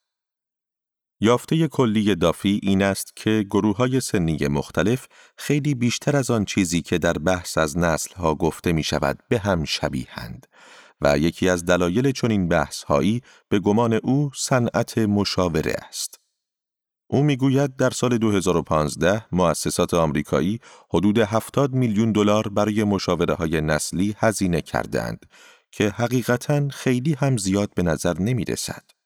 یافته 1.20 1.68
کلی 1.68 2.16
دافی 2.16 2.60
این 2.64 2.82
است 2.82 3.16
که 3.16 3.46
گروه 3.50 3.78
های 3.78 4.00
سنی 4.00 4.48
مختلف 4.48 5.08
خیلی 5.38 5.76
بیشتر 5.76 6.16
از 6.16 6.32
آن 6.32 6.46
چیزی 6.46 6.82
که 6.82 6.98
در 6.98 7.14
بحث 7.14 7.58
از 7.58 7.78
نسل 7.78 8.16
ها 8.16 8.36
گفته 8.36 8.72
می 8.72 8.84
شود 8.84 9.20
به 9.30 9.40
هم 9.40 9.64
شبیهند 9.64 10.48
و 11.02 11.18
یکی 11.18 11.50
از 11.50 11.66
دلایل 11.66 12.12
چنین 12.12 12.48
بحث 12.48 12.84
هایی 12.84 13.22
به 13.50 13.60
گمان 13.60 13.94
او 13.94 14.32
صنعت 14.36 14.98
مشاوره 14.98 15.76
است. 15.88 16.20
او 17.08 17.24
می‌گوید 17.24 17.76
در 17.76 17.90
سال 17.90 18.18
2015 18.18 19.26
مؤسسات 19.32 19.94
آمریکایی 19.94 20.60
حدود 20.90 21.18
70 21.18 21.74
میلیون 21.74 22.12
دلار 22.12 22.48
برای 22.48 22.84
مشاوره 22.84 23.34
های 23.34 23.62
نسلی 23.62 24.16
هزینه 24.18 24.62
کردند 24.62 25.26
که 25.72 25.90
حقیقتا 25.90 26.68
خیلی 26.70 27.14
هم 27.14 27.38
زیاد 27.38 27.74
به 27.76 27.84
نظر 27.84 28.20
نمی 28.20 28.46
رسد. 28.46 28.97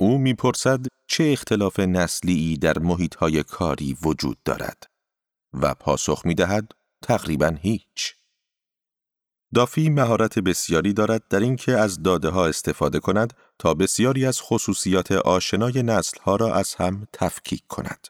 او 0.00 0.18
می‌پرسد 0.18 0.86
چه 1.06 1.30
اختلاف 1.32 1.80
نسلی 1.80 2.56
در 2.56 2.78
محیط 2.78 3.14
های 3.14 3.42
کاری 3.42 3.96
وجود 4.02 4.38
دارد 4.44 4.82
و 5.52 5.74
پاسخ 5.74 6.26
می 6.26 6.34
دهد 6.34 6.72
تقریبا 7.02 7.56
هیچ. 7.60 8.14
دافی 9.54 9.90
مهارت 9.90 10.38
بسیاری 10.38 10.92
دارد 10.92 11.28
در 11.28 11.40
اینکه 11.40 11.72
از 11.72 12.02
داده 12.02 12.28
ها 12.28 12.46
استفاده 12.46 13.00
کند 13.00 13.32
تا 13.58 13.74
بسیاری 13.74 14.26
از 14.26 14.40
خصوصیات 14.42 15.12
آشنای 15.12 15.82
نسل 15.82 16.20
ها 16.20 16.36
را 16.36 16.54
از 16.54 16.74
هم 16.74 17.06
تفکیک 17.12 17.66
کند. 17.68 18.08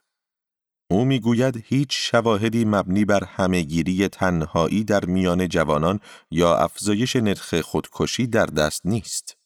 او 0.90 1.04
می‌گوید 1.04 1.64
هیچ 1.66 1.88
شواهدی 1.92 2.64
مبنی 2.64 3.04
بر 3.04 3.24
همهگیری 3.24 4.08
تنهایی 4.08 4.84
در 4.84 5.04
میان 5.04 5.48
جوانان 5.48 6.00
یا 6.30 6.56
افزایش 6.56 7.16
نرخ 7.16 7.60
خودکشی 7.60 8.26
در 8.26 8.46
دست 8.46 8.86
نیست. 8.86 9.39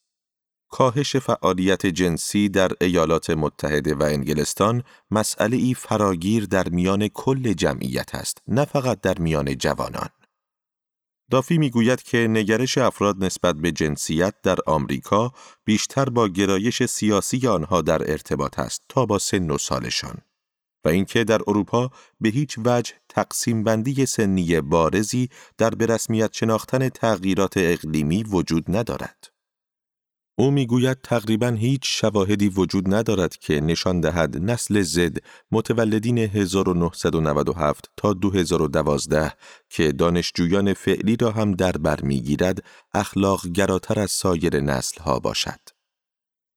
کاهش 0.74 1.16
فعالیت 1.16 1.86
جنسی 1.86 2.48
در 2.48 2.70
ایالات 2.80 3.30
متحده 3.30 3.94
و 3.94 4.02
انگلستان 4.02 4.82
مسئله 5.10 5.56
ای 5.56 5.74
فراگیر 5.74 6.44
در 6.44 6.68
میان 6.68 7.08
کل 7.08 7.52
جمعیت 7.52 8.14
است، 8.14 8.38
نه 8.48 8.64
فقط 8.64 9.00
در 9.00 9.18
میان 9.18 9.56
جوانان. 9.56 10.08
دافی 11.30 11.58
می‌گوید 11.58 12.02
که 12.02 12.18
نگرش 12.18 12.78
افراد 12.78 13.24
نسبت 13.24 13.54
به 13.54 13.72
جنسیت 13.72 14.34
در 14.42 14.58
آمریکا 14.66 15.32
بیشتر 15.64 16.04
با 16.04 16.28
گرایش 16.28 16.82
سیاسی 16.82 17.48
آنها 17.48 17.82
در 17.82 18.10
ارتباط 18.10 18.58
است 18.58 18.82
تا 18.88 19.06
با 19.06 19.18
سن 19.18 19.50
و 19.50 19.58
سالشان 19.58 20.18
و 20.84 20.88
اینکه 20.88 21.24
در 21.24 21.40
اروپا 21.46 21.90
به 22.20 22.28
هیچ 22.28 22.58
وجه 22.64 22.92
تقسیم 23.08 23.64
بندی 23.64 24.06
سنی 24.06 24.60
بارزی 24.60 25.28
در 25.58 25.70
به 25.70 25.86
رسمیت 25.86 26.32
شناختن 26.32 26.88
تغییرات 26.88 27.52
اقلیمی 27.56 28.22
وجود 28.22 28.64
ندارد. 28.68 29.33
او 30.36 30.50
می‌گوید 30.50 30.98
تقریبا 31.02 31.48
هیچ 31.48 31.80
شواهدی 31.84 32.48
وجود 32.48 32.94
ندارد 32.94 33.36
که 33.36 33.60
نشان 33.60 34.00
دهد 34.00 34.50
نسل 34.50 34.82
زد 34.82 35.16
متولدین 35.52 36.18
1997 36.18 37.90
تا 37.96 38.12
2012 38.12 39.32
که 39.70 39.92
دانشجویان 39.92 40.72
فعلی 40.72 41.16
را 41.16 41.30
هم 41.30 41.52
در 41.52 41.72
بر 41.72 42.00
می‌گیرد 42.02 42.64
اخلاق 42.94 43.46
گراتر 43.46 44.00
از 44.00 44.10
سایر 44.10 44.60
نسل 44.60 45.00
ها 45.00 45.18
باشد. 45.18 45.60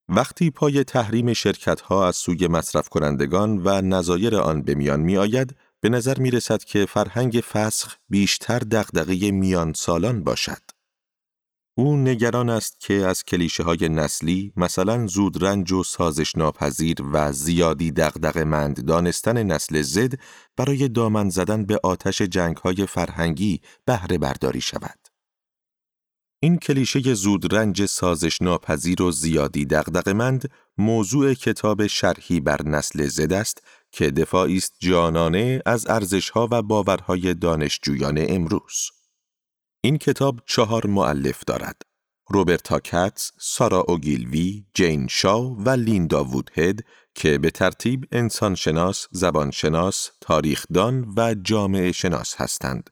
وقتی 0.10 0.52
پای 0.52 0.84
تحریم 0.84 1.34
شرکت 1.34 1.82
ها 1.82 2.08
از 2.08 2.16
سوی 2.16 2.48
مصرف 2.48 2.90
کنندگان 2.90 3.62
و 3.64 3.82
نظایر 3.82 4.36
آن 4.36 4.62
به 4.62 4.76
میان 4.76 5.00
می 5.00 5.18
آید، 5.18 5.56
به 5.82 5.90
نظر 5.90 6.20
می 6.20 6.32
رسد 6.32 6.64
که 6.64 6.86
فرهنگ 6.86 7.34
فسخ 7.34 7.96
بیشتر 8.10 8.60
دغدغه 8.60 9.32
میان 9.32 9.74
سالان 9.74 10.24
باشد. 10.24 10.77
او 11.80 11.98
نگران 11.98 12.50
است 12.50 12.80
که 12.80 12.94
از 12.94 13.24
کلیشه 13.24 13.64
های 13.64 13.90
نسلی 13.90 14.54
مثلا 14.56 15.08
زودرنج 15.08 15.72
و 15.72 15.84
سازش 15.84 16.36
ناپذیر 16.36 16.96
و 17.12 17.32
زیادی 17.32 17.92
دغدغه 17.92 18.44
مند 18.44 18.86
دانستن 18.86 19.44
نسل 19.44 19.82
زد 19.82 20.14
برای 20.56 20.88
دامن 20.88 21.30
زدن 21.30 21.66
به 21.66 21.80
آتش 21.84 22.22
جنگ 22.22 22.58
های 22.58 22.86
فرهنگی 22.86 23.62
بهره 23.86 24.18
برداری 24.18 24.62
شود. 24.62 25.00
این 26.40 26.58
کلیشه 26.58 27.14
زودرنج 27.14 27.86
سازش 27.86 28.42
ناپذیر 28.42 29.02
و 29.02 29.12
زیادی 29.12 29.66
دغدغه 29.66 30.14
مند 30.14 30.52
موضوع 30.78 31.34
کتاب 31.34 31.88
شرحی 31.88 32.40
بر 32.40 32.62
نسل 32.64 33.08
زد 33.08 33.34
است 33.34 33.64
که 33.92 34.12
دفاعی 34.12 34.58
است 34.58 34.74
جانانه 34.80 35.62
از 35.66 35.88
ارزشها 35.88 36.48
و 36.52 36.62
باورهای 36.62 37.34
دانشجویان 37.34 38.26
امروز. 38.30 38.97
این 39.88 39.98
کتاب 39.98 40.40
چهار 40.46 40.88
معلف 40.88 41.44
دارد. 41.48 41.82
روبرتا 42.30 42.80
کاتس، 42.80 43.32
سارا 43.40 43.86
اوگیلوی، 43.88 44.66
جین 44.74 45.08
شاو 45.08 45.64
و 45.64 45.70
لیندا 45.70 46.24
وودهد 46.24 46.80
که 47.16 47.38
به 47.38 47.52
ترتیب 47.52 48.06
انسانشناس، 48.12 49.08
زبانشناس، 49.12 50.10
تاریخدان 50.22 51.14
و 51.18 51.36
جامعه 51.44 51.92
شناس 51.92 52.36
هستند. 52.38 52.90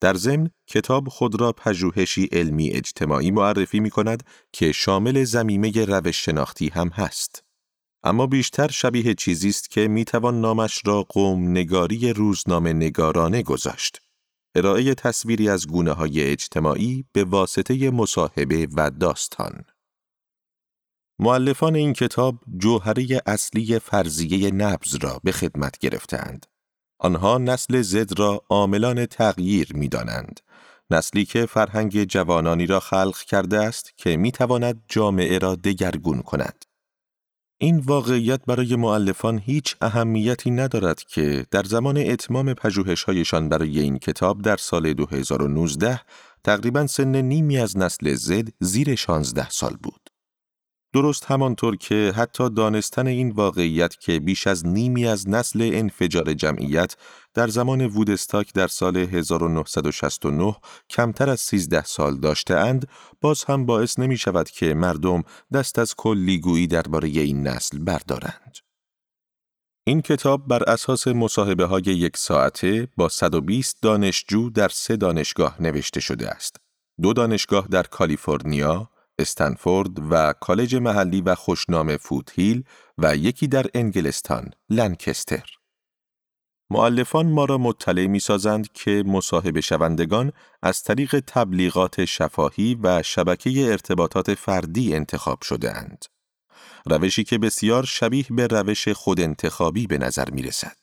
در 0.00 0.14
ضمن 0.14 0.50
کتاب 0.66 1.08
خود 1.08 1.40
را 1.40 1.52
پژوهشی 1.52 2.28
علمی 2.32 2.70
اجتماعی 2.70 3.30
معرفی 3.30 3.80
می 3.80 3.90
کند 3.90 4.22
که 4.52 4.72
شامل 4.72 5.24
زمیمه 5.24 5.84
روش 5.84 6.24
شناختی 6.24 6.68
هم 6.68 6.88
هست. 6.88 7.44
اما 8.04 8.26
بیشتر 8.26 8.68
شبیه 8.68 9.14
چیزی 9.14 9.48
است 9.48 9.70
که 9.70 9.88
می 9.88 10.04
توان 10.04 10.40
نامش 10.40 10.82
را 10.84 11.02
قوم 11.02 11.50
نگاری 11.50 12.12
روزنامه 12.12 12.72
نگارانه 12.72 13.42
گذاشت. 13.42 14.05
ارائه 14.56 14.94
تصویری 14.94 15.48
از 15.48 15.66
گونه 15.66 15.92
های 15.92 16.22
اجتماعی 16.22 17.04
به 17.12 17.24
واسطه 17.24 17.90
مصاحبه 17.90 18.68
و 18.76 18.90
داستان. 18.90 19.64
معلفان 21.18 21.74
این 21.74 21.92
کتاب 21.92 22.38
جوهره 22.58 23.22
اصلی 23.26 23.78
فرضیه 23.78 24.50
نبز 24.50 24.94
را 24.94 25.20
به 25.24 25.32
خدمت 25.32 25.78
گرفتند. 25.78 26.46
آنها 26.98 27.38
نسل 27.38 27.82
زد 27.82 28.18
را 28.18 28.44
عاملان 28.48 29.06
تغییر 29.06 29.68
می 29.74 29.88
دانند. 29.88 30.40
نسلی 30.90 31.24
که 31.24 31.46
فرهنگ 31.46 32.04
جوانانی 32.04 32.66
را 32.66 32.80
خلق 32.80 33.18
کرده 33.18 33.58
است 33.58 33.92
که 33.96 34.16
می 34.16 34.32
تواند 34.32 34.84
جامعه 34.88 35.38
را 35.38 35.54
دگرگون 35.54 36.22
کند. 36.22 36.65
این 37.58 37.78
واقعیت 37.78 38.40
برای 38.46 38.76
معلفان 38.76 39.38
هیچ 39.38 39.76
اهمیتی 39.80 40.50
ندارد 40.50 41.02
که 41.02 41.46
در 41.50 41.62
زمان 41.62 41.96
اتمام 41.98 42.54
پژوهش‌هایشان 42.54 43.48
برای 43.48 43.80
این 43.80 43.98
کتاب 43.98 44.42
در 44.42 44.56
سال 44.56 44.92
2019 44.92 46.00
تقریبا 46.44 46.86
سن 46.86 47.16
نیمی 47.16 47.58
از 47.58 47.76
نسل 47.76 48.14
زد 48.14 48.48
زیر 48.60 48.94
16 48.94 49.50
سال 49.50 49.76
بود. 49.82 50.15
درست 50.96 51.24
همانطور 51.24 51.76
که 51.76 52.12
حتی 52.16 52.50
دانستن 52.50 53.06
این 53.06 53.30
واقعیت 53.30 54.00
که 54.00 54.20
بیش 54.20 54.46
از 54.46 54.66
نیمی 54.66 55.06
از 55.06 55.28
نسل 55.28 55.70
انفجار 55.74 56.34
جمعیت 56.34 56.96
در 57.34 57.48
زمان 57.48 57.86
وودستاک 57.86 58.52
در 58.52 58.66
سال 58.66 58.96
1969 58.96 60.56
کمتر 60.90 61.30
از 61.30 61.40
13 61.40 61.84
سال 61.84 62.16
داشته 62.16 62.54
اند، 62.54 62.88
باز 63.20 63.44
هم 63.44 63.66
باعث 63.66 63.98
نمی 63.98 64.16
شود 64.16 64.50
که 64.50 64.74
مردم 64.74 65.22
دست 65.52 65.78
از 65.78 65.94
کلیگویی 65.94 66.66
درباره 66.66 67.08
این 67.08 67.46
نسل 67.46 67.78
بردارند. 67.78 68.56
این 69.86 70.02
کتاب 70.02 70.48
بر 70.48 70.62
اساس 70.62 71.08
مصاحبه 71.08 71.64
های 71.64 71.82
یک 71.82 72.16
ساعته 72.16 72.88
با 72.96 73.08
120 73.08 73.76
دانشجو 73.82 74.50
در 74.50 74.68
سه 74.68 74.96
دانشگاه 74.96 75.62
نوشته 75.62 76.00
شده 76.00 76.28
است. 76.28 76.56
دو 77.02 77.12
دانشگاه 77.12 77.66
در 77.70 77.82
کالیفرنیا، 77.82 78.90
استنفورد 79.18 79.90
و 80.10 80.32
کالج 80.32 80.76
محلی 80.76 81.20
و 81.20 81.34
خوشنام 81.34 81.96
فوتهیل 81.96 82.64
و 82.98 83.16
یکی 83.16 83.46
در 83.46 83.66
انگلستان، 83.74 84.50
لنکستر. 84.70 85.44
مؤلفان 86.70 87.26
ما 87.26 87.44
را 87.44 87.58
مطلع 87.58 88.06
می 88.06 88.20
سازند 88.20 88.72
که 88.72 89.04
مصاحبه 89.06 89.60
شوندگان 89.60 90.32
از 90.62 90.82
طریق 90.82 91.20
تبلیغات 91.26 92.04
شفاهی 92.04 92.78
و 92.82 93.02
شبکه 93.02 93.50
ارتباطات 93.70 94.34
فردی 94.34 94.94
انتخاب 94.94 95.42
شده 95.42 95.76
اند. 95.76 96.04
روشی 96.86 97.24
که 97.24 97.38
بسیار 97.38 97.84
شبیه 97.84 98.26
به 98.30 98.46
روش 98.46 98.88
خود 98.88 99.20
انتخابی 99.20 99.86
به 99.86 99.98
نظر 99.98 100.30
می 100.30 100.42
رسد. 100.42 100.76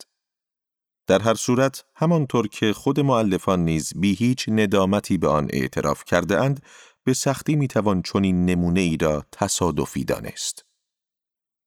در 1.08 1.22
هر 1.22 1.34
صورت 1.34 1.86
همانطور 1.96 2.48
که 2.48 2.74
خود 2.74 3.00
مؤلفان 3.00 3.66
نیز 3.66 3.94
بی 3.96 4.14
هیچ 4.14 4.50
ندامتی 4.50 5.18
به 5.18 5.28
آن 5.28 5.48
اعتراف 5.50 6.04
کرده 6.04 6.42
اند 6.42 6.62
به 7.04 7.14
سختی 7.14 7.56
می‌توان 7.56 8.02
چنین 8.02 8.46
نمونه 8.46 8.82
ای 8.82 8.98
را 8.98 9.26
تصادفی 9.32 10.04
دانست. 10.04 10.66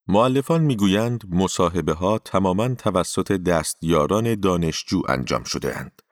معلفان 0.08 0.60
می‌گویند 0.60 1.24
مصاحبه 1.28 1.92
ها 1.92 2.18
تماما 2.18 2.68
توسط 2.74 3.32
دستیاران 3.32 4.40
دانشجو 4.40 5.02
انجام 5.08 5.44
شده 5.44 5.78
اند. 5.78 6.02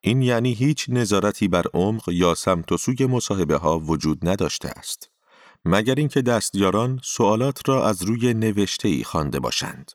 این 0.00 0.22
یعنی 0.22 0.52
هیچ 0.52 0.86
نظارتی 0.88 1.48
بر 1.48 1.64
عمق 1.74 2.08
یا 2.08 2.34
سمت 2.34 2.72
و 2.72 2.76
سوی 2.76 3.06
مصاحبه 3.06 3.56
ها 3.56 3.78
وجود 3.78 4.28
نداشته 4.28 4.68
است. 4.68 5.10
مگر 5.64 5.94
اینکه 5.94 6.22
دستیاران 6.22 7.00
سوالات 7.02 7.68
را 7.68 7.88
از 7.88 8.02
روی 8.02 8.34
نوشته 8.34 8.88
ای 8.88 9.04
خوانده 9.04 9.40
باشند. 9.40 9.92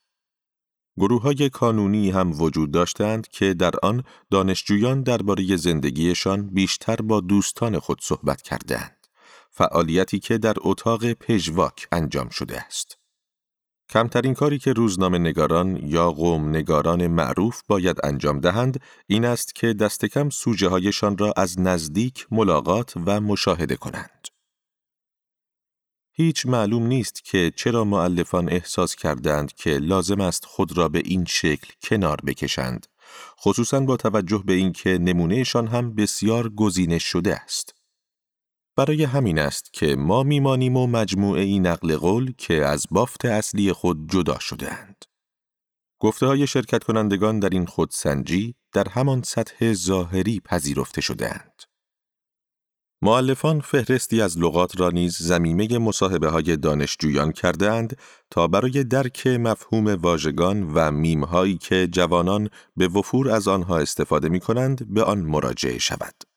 گروه 0.98 1.22
های 1.22 1.50
کانونی 1.50 2.12
هم 2.12 2.42
وجود 2.42 2.72
داشتند 2.72 3.28
که 3.28 3.54
در 3.54 3.74
آن 3.84 4.04
دانشجویان 4.32 5.04
درباره 5.04 5.56
زندگیشان 5.56 6.48
بیشتر 6.48 6.96
با 6.96 7.22
دوستان 7.22 7.80
خود 7.80 8.00
صحبت 8.02 8.42
کردند. 8.42 9.08
فعالیتی 9.52 10.20
که 10.20 10.38
در 10.38 10.54
اتاق 10.58 11.14
پژواک 11.14 11.88
انجام 11.92 12.30
شده 12.30 12.62
است. 12.62 12.98
کمترین 13.90 14.34
کاری 14.34 14.60
که 14.60 14.74
روزنامه 14.74 15.18
نگاران 15.18 15.80
یا 15.84 16.12
قوم 16.12 16.50
نگاران 16.50 17.08
معروف 17.08 17.62
باید 17.68 17.98
انجام 18.04 18.40
دهند 18.40 18.82
این 19.08 19.26
است 19.26 19.56
که 19.56 19.74
دست 19.74 20.06
کم 20.06 20.30
را 21.18 21.34
از 21.38 21.60
نزدیک 21.60 22.28
ملاقات 22.32 22.94
و 23.06 23.22
مشاهده 23.22 23.76
کنند. 23.76 24.35
هیچ 26.18 26.46
معلوم 26.46 26.88
نیست 26.88 27.24
که 27.24 27.52
چرا 27.56 27.84
معلفان 27.84 28.50
احساس 28.50 28.96
کردند 28.96 29.54
که 29.54 29.70
لازم 29.70 30.22
است 30.22 30.46
خود 30.46 30.78
را 30.78 30.90
به 30.90 31.02
این 31.06 31.26
شکل 31.26 31.74
کنار 31.82 32.18
بکشند، 32.26 32.88
خصوصا 33.40 33.80
با 33.80 33.98
توجه 33.98 34.44
به 34.46 34.54
اینکه 34.54 34.98
نمونهشان 34.98 35.68
هم 35.68 35.96
بسیار 35.96 36.50
گزینش 36.50 37.04
شده 37.04 37.36
است. 37.36 37.76
برای 38.76 39.04
همین 39.04 39.40
است 39.40 39.74
که 39.74 39.96
ما 39.96 40.24
میمانیم 40.24 40.78
و 40.78 40.88
مجموعه 40.88 41.42
این 41.42 41.68
نقل 41.68 41.96
قول 41.98 42.34
که 42.38 42.66
از 42.66 42.86
بافت 42.92 43.26
اصلی 43.26 43.74
خود 43.74 44.12
جدا 44.12 44.40
شده 44.40 44.74
اند. 44.74 45.06
گفته 46.00 46.26
های 46.26 46.48
شرکت 46.48 46.84
کنندگان 46.84 47.40
در 47.40 47.50
این 47.50 47.66
خودسنجی 47.66 48.56
در 48.74 48.90
همان 48.90 49.22
سطح 49.22 49.74
ظاهری 49.74 50.40
پذیرفته 50.40 51.02
شده 51.02 51.30
اند. 51.30 51.55
معلفان 53.02 53.60
فهرستی 53.60 54.22
از 54.22 54.38
لغات 54.38 54.80
را 54.80 54.90
نیز 54.90 55.18
زمیمه 55.18 55.78
مصاحبه 55.78 56.30
های 56.30 56.58
دانشجویان 56.58 57.32
کرده 57.32 57.72
اند 57.72 57.98
تا 58.32 58.48
برای 58.48 58.84
درک 58.84 59.28
مفهوم 59.28 59.88
واژگان 59.88 60.72
و 60.74 60.92
میمهایی 60.92 61.58
که 61.58 61.88
جوانان 61.88 62.50
به 62.78 62.88
وفور 62.88 63.32
از 63.32 63.48
آنها 63.48 63.78
استفاده 63.78 64.30
می 64.30 64.40
کنند 64.40 64.94
به 64.94 65.04
آن 65.04 65.20
مراجعه 65.20 65.78
شود. 65.78 66.35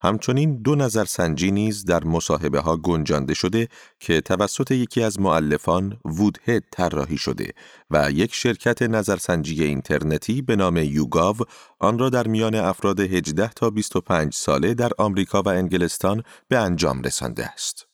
همچنین 0.00 0.62
دو 0.62 0.74
نظرسنجی 0.74 1.50
نیز 1.50 1.84
در 1.84 2.04
مصاحبه 2.04 2.60
ها 2.60 2.76
گنجانده 2.76 3.34
شده 3.34 3.68
که 4.00 4.20
توسط 4.20 4.70
یکی 4.70 5.02
از 5.02 5.20
معلفان 5.20 5.98
وودهد 6.04 6.64
طراحی 6.72 7.18
شده 7.18 7.52
و 7.90 8.10
یک 8.10 8.34
شرکت 8.34 8.82
نظرسنجی 8.82 9.64
اینترنتی 9.64 10.42
به 10.42 10.56
نام 10.56 10.76
یوگاو 10.76 11.36
آن 11.78 11.98
را 11.98 12.10
در 12.10 12.26
میان 12.26 12.54
افراد 12.54 13.00
18 13.00 13.48
تا 13.48 13.70
25 13.70 14.34
ساله 14.34 14.74
در 14.74 14.90
آمریکا 14.98 15.42
و 15.42 15.48
انگلستان 15.48 16.22
به 16.48 16.58
انجام 16.58 17.02
رسانده 17.02 17.46
است. 17.46 17.88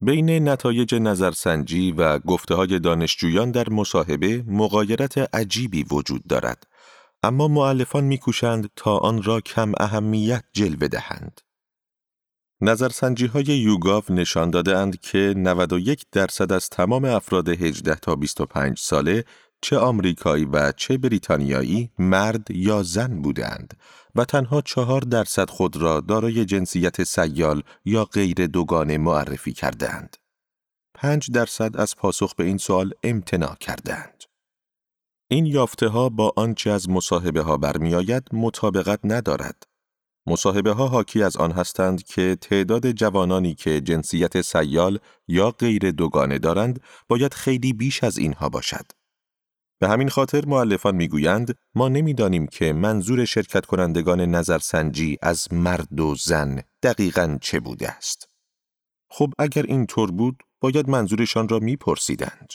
بین 0.00 0.48
نتایج 0.48 0.94
نظرسنجی 0.94 1.92
و 1.92 2.18
گفته 2.18 2.54
های 2.54 2.78
دانشجویان 2.78 3.50
در 3.50 3.68
مصاحبه 3.68 4.44
مقایرت 4.46 5.34
عجیبی 5.34 5.84
وجود 5.90 6.26
دارد 6.28 6.66
اما 7.24 7.48
معلفان 7.48 8.04
میکوشند 8.04 8.70
تا 8.76 8.98
آن 8.98 9.22
را 9.22 9.40
کم 9.40 9.72
اهمیت 9.80 10.44
جلوه 10.52 10.88
دهند. 10.88 11.40
نظرسنجی 12.60 13.26
های 13.26 13.44
یوگاو 13.44 14.02
نشان 14.10 14.50
دادند 14.50 15.00
که 15.00 15.34
91 15.36 16.04
درصد 16.12 16.52
از 16.52 16.68
تمام 16.68 17.04
افراد 17.04 17.48
18 17.48 17.94
تا 17.94 18.14
25 18.16 18.78
ساله 18.78 19.24
چه 19.60 19.78
آمریکایی 19.78 20.44
و 20.44 20.72
چه 20.72 20.98
بریتانیایی 20.98 21.90
مرد 21.98 22.50
یا 22.50 22.82
زن 22.82 23.22
بودند 23.22 23.76
و 24.14 24.24
تنها 24.24 24.60
چهار 24.60 25.00
درصد 25.00 25.50
خود 25.50 25.76
را 25.76 26.00
دارای 26.00 26.44
جنسیت 26.44 27.02
سیال 27.02 27.62
یا 27.84 28.04
غیر 28.04 28.46
دوگانه 28.46 28.98
معرفی 28.98 29.52
کردند. 29.52 30.16
5 30.94 31.30
درصد 31.30 31.76
از 31.76 31.96
پاسخ 31.96 32.34
به 32.34 32.44
این 32.44 32.58
سوال 32.58 32.92
امتناع 33.02 33.56
کردند. 33.60 34.13
این 35.28 35.46
یافته 35.46 35.88
ها 35.88 36.08
با 36.08 36.32
آنچه 36.36 36.70
از 36.70 36.88
مصاحبه 36.88 37.42
ها 37.42 37.56
برمیآید 37.56 38.28
مطابقت 38.32 39.00
ندارد. 39.04 39.62
مصاحبه 40.26 40.72
ها 40.72 40.88
حاکی 40.88 41.22
از 41.22 41.36
آن 41.36 41.52
هستند 41.52 42.02
که 42.02 42.36
تعداد 42.40 42.90
جوانانی 42.90 43.54
که 43.54 43.80
جنسیت 43.80 44.40
سیال 44.40 44.98
یا 45.28 45.50
غیر 45.50 45.90
دوگانه 45.90 46.38
دارند 46.38 46.80
باید 47.08 47.34
خیلی 47.34 47.72
بیش 47.72 48.04
از 48.04 48.18
اینها 48.18 48.48
باشد. 48.48 48.86
به 49.80 49.88
همین 49.88 50.08
خاطر 50.08 50.46
معلفان 50.46 50.94
می‌گویند 50.94 51.58
ما 51.74 51.88
نمی‌دانیم 51.88 52.46
که 52.46 52.72
منظور 52.72 53.24
شرکت 53.24 53.66
کنندگان 53.66 54.20
نظرسنجی 54.20 55.18
از 55.22 55.52
مرد 55.52 56.00
و 56.00 56.14
زن 56.14 56.62
دقیقا 56.82 57.38
چه 57.40 57.60
بوده 57.60 57.90
است. 57.90 58.28
خب 59.10 59.32
اگر 59.38 59.62
این 59.62 59.86
طور 59.86 60.10
بود 60.10 60.42
باید 60.60 60.88
منظورشان 60.88 61.48
را 61.48 61.58
میپرسیدند. 61.58 62.52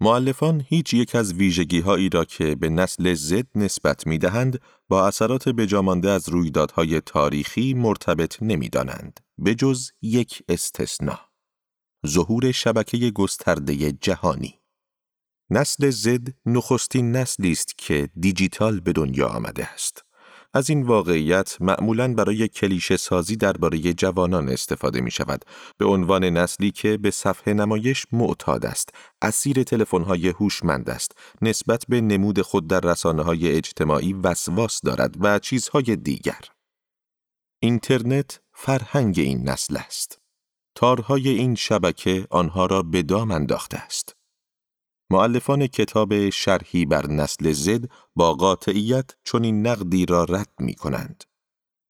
معلفان 0.00 0.64
هیچ 0.68 0.94
یک 0.94 1.14
از 1.14 1.32
ویژگی 1.32 1.80
هایی 1.80 2.08
را 2.08 2.24
که 2.24 2.54
به 2.54 2.68
نسل 2.68 3.14
زد 3.14 3.46
نسبت 3.54 4.06
می 4.06 4.18
دهند 4.18 4.60
با 4.88 5.06
اثرات 5.06 5.48
بجامانده 5.48 6.10
از 6.10 6.28
رویدادهای 6.28 7.00
تاریخی 7.00 7.74
مرتبط 7.74 8.42
نمی 8.42 8.68
دانند. 8.68 9.20
به 9.38 9.54
جز 9.54 9.90
یک 10.02 10.42
استثنا. 10.48 11.20
ظهور 12.06 12.52
شبکه 12.52 13.10
گسترده 13.10 13.92
جهانی. 13.92 14.60
نسل 15.50 15.90
زد 15.90 16.28
نخستین 16.46 17.12
نسلی 17.12 17.52
است 17.52 17.78
که 17.78 18.08
دیجیتال 18.20 18.80
به 18.80 18.92
دنیا 18.92 19.28
آمده 19.28 19.72
است. 19.72 20.03
از 20.56 20.70
این 20.70 20.82
واقعیت 20.82 21.56
معمولاً 21.60 22.14
برای 22.14 22.48
کلیشه 22.48 22.96
سازی 22.96 23.36
درباره 23.36 23.78
جوانان 23.92 24.48
استفاده 24.48 25.00
می 25.00 25.10
شود 25.10 25.44
به 25.78 25.84
عنوان 25.84 26.24
نسلی 26.24 26.70
که 26.70 26.96
به 26.96 27.10
صفحه 27.10 27.54
نمایش 27.54 28.06
معتاد 28.12 28.66
است، 28.66 28.88
اسیر 29.22 29.62
تلفن‌های 29.62 30.28
هوشمند 30.28 30.90
است، 30.90 31.12
نسبت 31.42 31.84
به 31.88 32.00
نمود 32.00 32.42
خود 32.42 32.66
در 32.66 32.80
رسانه 32.80 33.22
های 33.22 33.56
اجتماعی 33.56 34.12
وسواس 34.12 34.80
دارد 34.84 35.16
و 35.20 35.38
چیزهای 35.38 35.96
دیگر. 35.96 36.40
اینترنت 37.62 38.40
فرهنگ 38.52 39.18
این 39.18 39.48
نسل 39.48 39.76
است. 39.76 40.18
تارهای 40.74 41.28
این 41.28 41.54
شبکه 41.54 42.26
آنها 42.30 42.66
را 42.66 42.82
به 42.82 43.02
دام 43.02 43.30
انداخته 43.30 43.78
است. 43.78 44.16
معلفان 45.10 45.66
کتاب 45.66 46.30
شرحی 46.30 46.86
بر 46.86 47.06
نسل 47.06 47.52
زد 47.52 47.88
با 48.16 48.34
قاطعیت 48.34 49.10
چنین 49.24 49.66
نقدی 49.66 50.06
را 50.06 50.24
رد 50.24 50.50
می 50.58 50.74
کنند. 50.74 51.24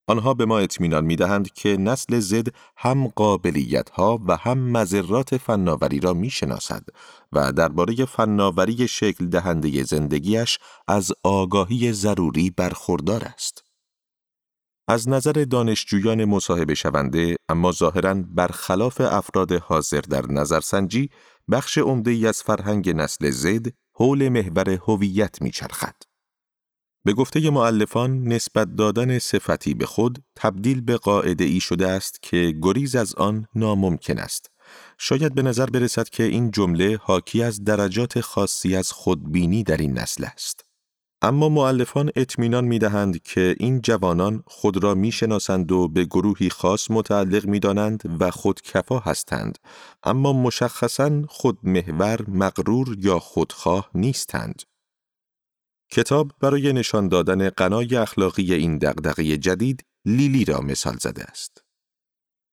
آنها 0.09 0.35
به 0.35 0.44
ما 0.44 0.59
اطمینان 0.59 1.05
می 1.05 1.16
دهند 1.16 1.53
که 1.53 1.77
نسل 1.77 2.18
زد 2.18 2.46
هم 2.77 3.09
قابلیت 3.09 3.90
ها 3.90 4.20
و 4.29 4.37
هم 4.37 4.59
مذرات 4.59 5.37
فناوری 5.37 6.00
را 6.00 6.14
می 6.14 6.31
شناسد 6.31 6.85
و 7.33 7.53
درباره 7.53 8.05
فناوری 8.05 8.88
شکل 8.88 9.27
دهنده 9.27 9.85
زندگیش 9.85 10.59
از 10.88 11.12
آگاهی 11.22 11.92
ضروری 11.92 12.50
برخوردار 12.50 13.24
است. 13.24 13.64
از 14.88 15.09
نظر 15.09 15.33
دانشجویان 15.50 16.24
مصاحبه 16.24 16.74
شونده 16.74 17.37
اما 17.48 17.72
ظاهراً 17.72 18.14
برخلاف 18.14 19.00
افراد 19.00 19.53
حاضر 19.53 20.00
در 20.00 20.27
نظرسنجی 20.27 21.11
بخش 21.50 21.78
عمده 21.78 22.11
ای 22.11 22.26
از 22.26 22.42
فرهنگ 22.42 22.90
نسل 22.90 23.30
زد 23.30 23.66
حول 23.94 24.28
محور 24.28 24.70
هویت 24.70 25.42
میچرخد. 25.42 25.94
به 27.04 27.12
گفته 27.12 27.50
معلفان 27.50 28.22
نسبت 28.28 28.76
دادن 28.76 29.18
صفتی 29.18 29.74
به 29.74 29.87
خود 29.87 30.24
تبدیل 30.37 30.80
به 30.80 30.96
قاعده 30.96 31.44
ای 31.44 31.61
شده 31.61 31.88
است 31.88 32.22
که 32.22 32.54
گریز 32.62 32.96
از 32.96 33.14
آن 33.14 33.46
ناممکن 33.54 34.18
است. 34.18 34.50
شاید 34.98 35.35
به 35.35 35.42
نظر 35.42 35.66
برسد 35.66 36.09
که 36.09 36.22
این 36.22 36.50
جمله 36.50 36.98
حاکی 37.02 37.42
از 37.42 37.64
درجات 37.64 38.20
خاصی 38.20 38.76
از 38.76 38.92
خودبینی 38.92 39.62
در 39.62 39.76
این 39.76 39.98
نسل 39.98 40.24
است. 40.24 40.64
اما 41.24 41.48
معلفان 41.48 42.10
اطمینان 42.16 42.64
می 42.64 42.78
دهند 42.78 43.22
که 43.22 43.56
این 43.58 43.80
جوانان 43.80 44.42
خود 44.46 44.82
را 44.82 44.94
می 44.94 45.12
شناسند 45.12 45.72
و 45.72 45.88
به 45.88 46.04
گروهی 46.04 46.50
خاص 46.50 46.90
متعلق 46.90 47.46
می 47.46 47.60
دانند 47.60 48.20
و 48.20 48.30
خودکفا 48.30 48.98
هستند. 48.98 49.58
اما 50.02 50.32
مشخصا 50.32 51.22
خودمحور 51.28 52.30
مغرور 52.30 52.96
یا 52.98 53.18
خودخواه 53.18 53.90
نیستند. 53.94 54.62
کتاب 55.90 56.32
برای 56.40 56.72
نشان 56.72 57.08
دادن 57.08 57.50
قنای 57.50 57.96
اخلاقی 57.96 58.54
این 58.54 58.78
دغدغه 58.78 59.37
جدید 59.37 59.84
لیلی 60.04 60.44
را 60.44 60.60
مثال 60.60 60.96
زده 60.96 61.22
است. 61.22 61.64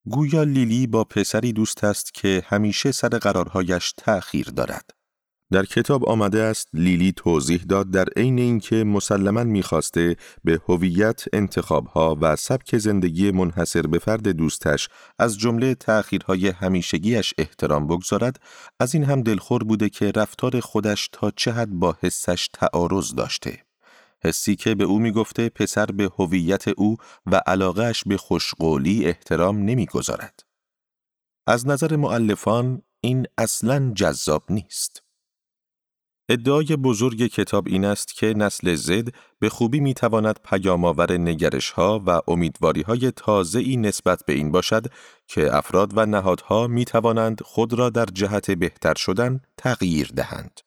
گویا 0.05 0.43
لیلی 0.43 0.87
با 0.87 1.03
پسری 1.03 1.53
دوست 1.53 1.83
است 1.83 2.13
که 2.13 2.43
همیشه 2.45 2.91
سر 2.91 3.09
قرارهایش 3.09 3.93
تأخیر 3.97 4.45
دارد. 4.45 5.00
در 5.51 5.65
کتاب 5.65 6.09
آمده 6.09 6.41
است 6.41 6.69
لیلی 6.73 7.11
توضیح 7.11 7.61
داد 7.69 7.91
در 7.91 8.05
عین 8.15 8.39
اینکه 8.39 8.83
مسلما 8.83 9.43
می‌خواسته 9.43 10.15
به 10.43 10.61
هویت 10.69 11.23
انتخابها 11.33 12.17
و 12.21 12.35
سبک 12.35 12.77
زندگی 12.77 13.31
منحصر 13.31 13.81
به 13.81 13.99
فرد 13.99 14.27
دوستش 14.27 14.89
از 15.19 15.37
جمله 15.37 15.75
تأخیرهای 15.75 16.47
همیشگیش 16.47 17.33
احترام 17.37 17.87
بگذارد 17.87 18.39
از 18.79 18.95
این 18.95 19.03
هم 19.03 19.21
دلخور 19.21 19.63
بوده 19.63 19.89
که 19.89 20.11
رفتار 20.15 20.59
خودش 20.59 21.09
تا 21.11 21.31
چه 21.35 21.51
حد 21.51 21.69
با 21.69 21.97
حسش 22.01 22.49
تعارض 22.53 23.15
داشته. 23.15 23.59
حسی 24.23 24.55
که 24.55 24.75
به 24.75 24.83
او 24.83 24.99
می‌گفته 24.99 25.49
پسر 25.49 25.85
به 25.85 26.09
هویت 26.19 26.67
او 26.67 26.97
و 27.25 27.41
علاقهش 27.45 28.03
به 28.05 28.17
خوشقولی 28.17 29.05
احترام 29.05 29.57
نمی‌گذارد. 29.57 30.43
از 31.47 31.67
نظر 31.67 31.95
معلفان 31.95 32.81
این 33.01 33.25
اصلا 33.37 33.91
جذاب 33.95 34.43
نیست. 34.49 35.10
ادعای 36.31 36.65
بزرگ 36.65 37.27
کتاب 37.27 37.67
این 37.67 37.85
است 37.85 38.15
که 38.15 38.33
نسل 38.33 38.75
زد 38.75 39.07
به 39.39 39.49
خوبی 39.49 39.79
می 39.79 39.93
تواند 39.93 40.39
پیامآور 40.45 41.17
نگرش 41.17 41.71
ها 41.71 42.03
و 42.05 42.21
امیدواری 42.27 42.81
های 42.81 43.11
تازه 43.11 43.59
ای 43.59 43.77
نسبت 43.77 44.23
به 44.27 44.33
این 44.33 44.51
باشد 44.51 44.85
که 45.27 45.55
افراد 45.55 45.97
و 45.97 46.05
نهادها 46.05 46.67
می 46.67 46.85
توانند 46.85 47.41
خود 47.41 47.73
را 47.73 47.89
در 47.89 48.05
جهت 48.05 48.51
بهتر 48.51 48.93
شدن 48.93 49.41
تغییر 49.57 50.11
دهند. 50.15 50.59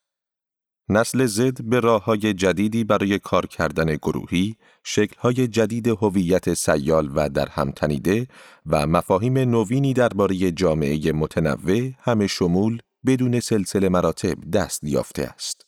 نسل 0.89 1.27
زد 1.27 1.63
به 1.63 1.81
راه 1.81 2.05
های 2.05 2.35
جدیدی 2.35 2.85
برای 2.85 3.19
کار 3.19 3.47
کردن 3.47 3.95
گروهی، 3.95 4.57
شکل 4.83 5.17
های 5.21 5.49
جدید 5.49 5.89
هویت 5.89 6.55
سیال 6.55 7.11
و 7.15 7.29
در 7.29 7.49
هم 7.49 7.71
تنیده 7.71 8.27
و 8.67 8.87
مفاهیم 8.87 9.39
نوینی 9.39 9.93
درباره 9.93 10.51
جامعه 10.51 11.13
متنوع 11.13 11.91
همه 12.01 12.27
شمول 12.27 12.79
بدون 13.07 13.41
سلسله 13.41 13.89
مراتب 13.89 14.51
دست 14.51 14.85
یافته 14.85 15.23
است. 15.23 15.67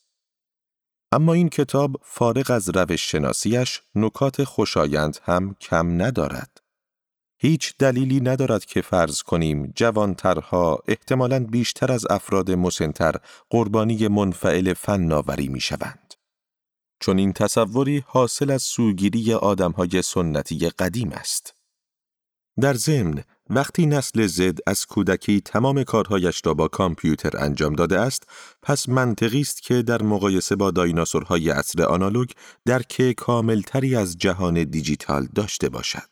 اما 1.12 1.32
این 1.32 1.48
کتاب 1.48 2.00
فارغ 2.04 2.50
از 2.50 2.68
روش 2.68 3.10
شناسیش 3.10 3.82
نکات 3.94 4.44
خوشایند 4.44 5.18
هم 5.22 5.54
کم 5.60 6.02
ندارد. 6.02 6.60
هیچ 7.38 7.74
دلیلی 7.78 8.20
ندارد 8.20 8.64
که 8.64 8.80
فرض 8.80 9.22
کنیم 9.22 9.72
جوانترها 9.76 10.82
احتمالاً 10.88 11.44
بیشتر 11.44 11.92
از 11.92 12.06
افراد 12.10 12.50
مسنتر 12.50 13.14
قربانی 13.50 14.08
منفعل 14.08 14.72
فناوری 14.72 15.48
می 15.48 15.60
شوند. 15.60 16.14
چون 17.00 17.18
این 17.18 17.32
تصوری 17.32 18.04
حاصل 18.06 18.50
از 18.50 18.62
سوگیری 18.62 19.32
آدمهای 19.32 20.02
سنتی 20.02 20.68
قدیم 20.68 21.12
است. 21.12 21.54
در 22.60 22.74
ضمن 22.74 23.24
وقتی 23.50 23.86
نسل 23.86 24.26
زد 24.26 24.58
از 24.66 24.86
کودکی 24.86 25.40
تمام 25.40 25.84
کارهایش 25.84 26.42
را 26.44 26.54
با 26.54 26.68
کامپیوتر 26.68 27.30
انجام 27.38 27.72
داده 27.72 28.00
است، 28.00 28.28
پس 28.62 28.88
منطقی 28.88 29.40
است 29.40 29.62
که 29.62 29.82
در 29.82 30.02
مقایسه 30.02 30.56
با 30.56 30.70
دایناسورهای 30.70 31.50
عصر 31.50 31.82
آنالوگ 31.82 32.30
درک 32.64 33.12
کاملتری 33.12 33.96
از 33.96 34.18
جهان 34.18 34.64
دیجیتال 34.64 35.28
داشته 35.34 35.68
باشد. 35.68 36.08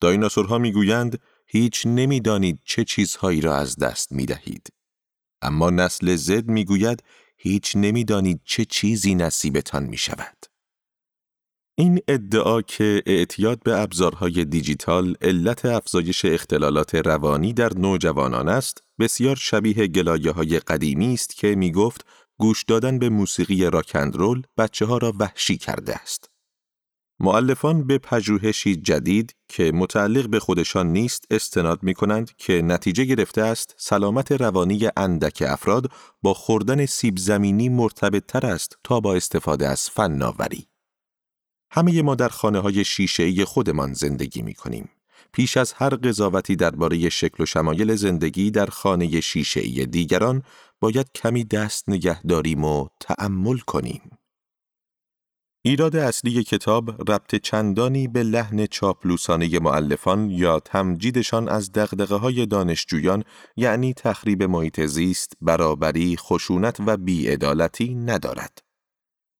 دایناسورها 0.00 0.58
می‌گویند 0.58 1.18
هیچ 1.46 1.86
نمی‌دانید 1.86 2.60
چه 2.64 2.84
چیزهایی 2.84 3.40
را 3.40 3.56
از 3.56 3.76
دست 3.76 4.12
می 4.12 4.26
دهید. 4.26 4.68
اما 5.42 5.70
نسل 5.70 6.16
زد 6.16 6.48
می‌گوید 6.48 7.02
هیچ 7.36 7.76
نمی‌دانید 7.76 8.40
چه 8.44 8.64
چیزی 8.64 9.14
نصیبتان 9.14 9.82
می 9.82 9.96
شود. 9.96 10.36
این 11.78 12.00
ادعا 12.08 12.62
که 12.62 13.02
اعتیاد 13.06 13.62
به 13.62 13.80
ابزارهای 13.80 14.44
دیجیتال 14.44 15.14
علت 15.22 15.64
افزایش 15.64 16.24
اختلالات 16.24 16.94
روانی 16.94 17.52
در 17.52 17.72
نوجوانان 17.78 18.48
است، 18.48 18.82
بسیار 18.98 19.36
شبیه 19.36 19.86
گلایه 19.86 20.30
های 20.32 20.58
قدیمی 20.58 21.14
است 21.14 21.36
که 21.36 21.54
می 21.54 21.72
گفت 21.72 22.06
گوش 22.38 22.64
دادن 22.64 22.98
به 22.98 23.08
موسیقی 23.08 23.70
راکندرول 23.70 24.42
بچه 24.58 24.86
ها 24.86 24.98
را 24.98 25.12
وحشی 25.20 25.56
کرده 25.56 25.94
است. 25.94 26.30
معلفان 27.20 27.86
به 27.86 27.98
پژوهشی 27.98 28.76
جدید 28.76 29.34
که 29.48 29.72
متعلق 29.72 30.28
به 30.28 30.40
خودشان 30.40 30.86
نیست 30.92 31.24
استناد 31.30 31.82
می 31.82 31.94
کنند 31.94 32.36
که 32.36 32.62
نتیجه 32.62 33.04
گرفته 33.04 33.42
است 33.42 33.74
سلامت 33.78 34.32
روانی 34.32 34.88
اندک 34.96 35.42
افراد 35.46 35.90
با 36.22 36.34
خوردن 36.34 36.86
سیب 36.86 37.18
زمینی 37.18 37.68
مرتبط 37.68 38.26
تر 38.26 38.46
است 38.46 38.78
تا 38.84 39.00
با 39.00 39.14
استفاده 39.14 39.68
از 39.68 39.90
فناوری. 39.90 40.66
همه 41.70 42.02
ما 42.02 42.14
در 42.14 42.28
خانه 42.28 42.58
های 42.58 42.84
شیشه 42.84 43.44
خودمان 43.44 43.92
زندگی 43.92 44.42
می 44.42 44.54
کنیم. 44.54 44.88
پیش 45.32 45.56
از 45.56 45.72
هر 45.72 45.88
قضاوتی 45.88 46.56
درباره 46.56 47.08
شکل 47.08 47.42
و 47.42 47.46
شمایل 47.46 47.94
زندگی 47.94 48.50
در 48.50 48.66
خانه 48.66 49.20
شیشه 49.20 49.60
دیگران 49.86 50.42
باید 50.80 51.06
کمی 51.14 51.44
دست 51.44 51.88
نگه 51.88 52.22
داریم 52.22 52.64
و 52.64 52.88
تأمل 53.00 53.58
کنیم. 53.58 54.00
ایراد 55.66 55.96
اصلی 55.96 56.44
کتاب 56.44 57.10
ربط 57.12 57.34
چندانی 57.34 58.08
به 58.08 58.22
لحن 58.22 58.66
چاپلوسانه 58.66 59.58
معلفان 59.58 60.30
یا 60.30 60.60
تمجیدشان 60.60 61.48
از 61.48 61.72
دقدقه 61.72 62.14
های 62.14 62.46
دانشجویان 62.46 63.24
یعنی 63.56 63.94
تخریب 63.94 64.42
محیط 64.42 64.80
زیست، 64.80 65.32
برابری، 65.40 66.16
خشونت 66.16 66.76
و 66.86 66.96
بیعدالتی 66.96 67.94
ندارد. 67.94 68.65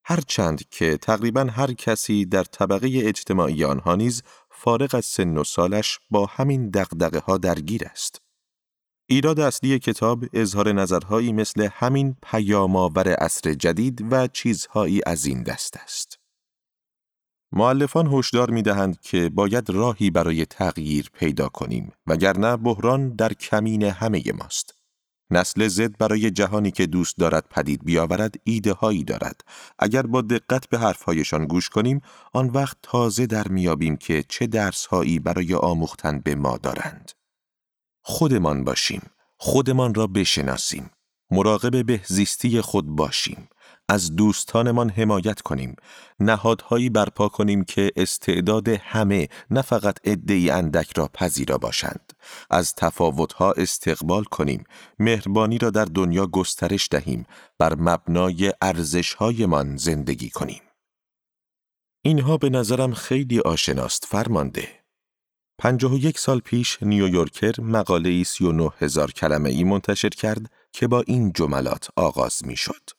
هرچند 0.09 0.69
که 0.69 0.97
تقریبا 0.97 1.45
هر 1.45 1.73
کسی 1.73 2.25
در 2.25 2.45
طبقه 2.45 2.91
اجتماعی 2.95 3.65
آنها 3.65 3.97
نیز 3.97 4.23
فارغ 4.51 4.95
از 4.95 5.05
سن 5.05 5.37
و 5.37 5.45
سالش 5.45 5.99
با 6.11 6.27
همین 6.27 6.71
دقدقه 6.71 7.19
ها 7.19 7.39
درگیر 7.39 7.85
است. 7.85 8.21
ایراد 9.07 9.41
اصلی 9.41 9.79
کتاب 9.79 10.25
اظهار 10.33 10.73
نظرهایی 10.73 11.33
مثل 11.33 11.69
همین 11.73 12.17
پیامآور 12.23 13.09
عصر 13.09 13.55
جدید 13.55 14.13
و 14.13 14.27
چیزهایی 14.27 15.01
از 15.07 15.27
این 15.27 15.43
دست 15.43 15.77
است. 15.77 16.19
معلفان 17.53 18.07
هشدار 18.13 18.51
می 18.51 18.63
دهند 18.63 19.01
که 19.01 19.29
باید 19.29 19.71
راهی 19.71 20.11
برای 20.11 20.47
تغییر 20.47 21.11
پیدا 21.13 21.49
کنیم 21.49 21.93
وگرنه 22.07 22.57
بحران 22.57 23.09
در 23.09 23.33
کمین 23.33 23.83
همه 23.83 24.23
ماست. 24.33 24.76
نسل 25.31 25.69
زد 25.69 25.99
برای 25.99 26.31
جهانی 26.31 26.71
که 26.71 26.87
دوست 26.87 27.17
دارد 27.19 27.49
پدید 27.51 27.85
بیاورد 27.85 28.35
ایده 28.45 28.73
هایی 28.73 29.05
دارد. 29.05 29.41
اگر 29.79 30.03
با 30.03 30.23
دقت 30.23 30.69
به 30.69 30.79
حرفهایشان 30.79 31.47
گوش 31.47 31.69
کنیم، 31.69 32.01
آن 32.33 32.51
وقت 32.51 32.77
تازه 32.83 33.27
در 33.27 33.49
میابیم 33.49 33.97
که 33.97 34.25
چه 34.29 34.47
درس 34.47 34.87
هایی 34.87 35.19
برای 35.19 35.55
آموختن 35.55 36.19
به 36.19 36.35
ما 36.35 36.59
دارند. 36.59 37.13
خودمان 38.03 38.65
باشیم، 38.65 39.03
خودمان 39.37 39.95
را 39.95 40.07
بشناسیم، 40.07 40.91
مراقب 41.31 41.87
بهزیستی 41.87 42.61
خود 42.61 42.87
باشیم، 42.87 43.49
از 43.89 44.17
دوستانمان 44.17 44.91
حمایت 44.91 45.41
کنیم، 45.41 45.77
نهادهایی 46.21 46.91
برپا 46.91 47.29
کنیم 47.29 47.65
که 47.65 47.93
استعداد 47.97 48.69
همه 48.69 49.29
نه 49.51 49.63
فقط 49.63 50.09
عدهای 50.09 50.51
اندک 50.51 50.99
را 50.99 51.09
پذیرا 51.15 51.59
باشند. 51.59 52.13
از 52.51 52.75
تفاوتها 52.75 53.53
استقبال 53.53 54.25
کنیم، 54.25 54.65
مهربانی 54.99 55.59
را 55.59 55.71
در 55.71 55.85
دنیا 55.85 56.27
گسترش 56.27 56.89
دهیم، 56.91 57.27
بر 57.59 57.75
مبنای 57.75 58.53
ارزشهایمان 58.63 59.77
زندگی 59.77 60.31
کنیم. 60.31 60.63
اینها 62.03 62.37
به 62.37 62.51
نظرم 62.51 62.95
خیلی 62.95 63.41
آشناست 63.41 64.05
فرمانده. 64.05 64.69
پنجاه 65.59 65.93
و 65.93 65.99
یک 65.99 66.19
سال 66.19 66.41
پیش 66.41 66.83
نیویورکر 66.83 67.61
مقاله 67.61 68.25
و 68.41 68.53
نه 68.53 68.71
هزار 68.79 69.11
کلمه 69.11 69.51
ای 69.51 69.65
منتشر 69.65 70.09
کرد 70.09 70.51
که 70.73 70.87
با 70.87 71.01
این 71.07 71.33
جملات 71.33 71.89
آغاز 71.97 72.45
می 72.45 72.57
شد. 72.57 72.96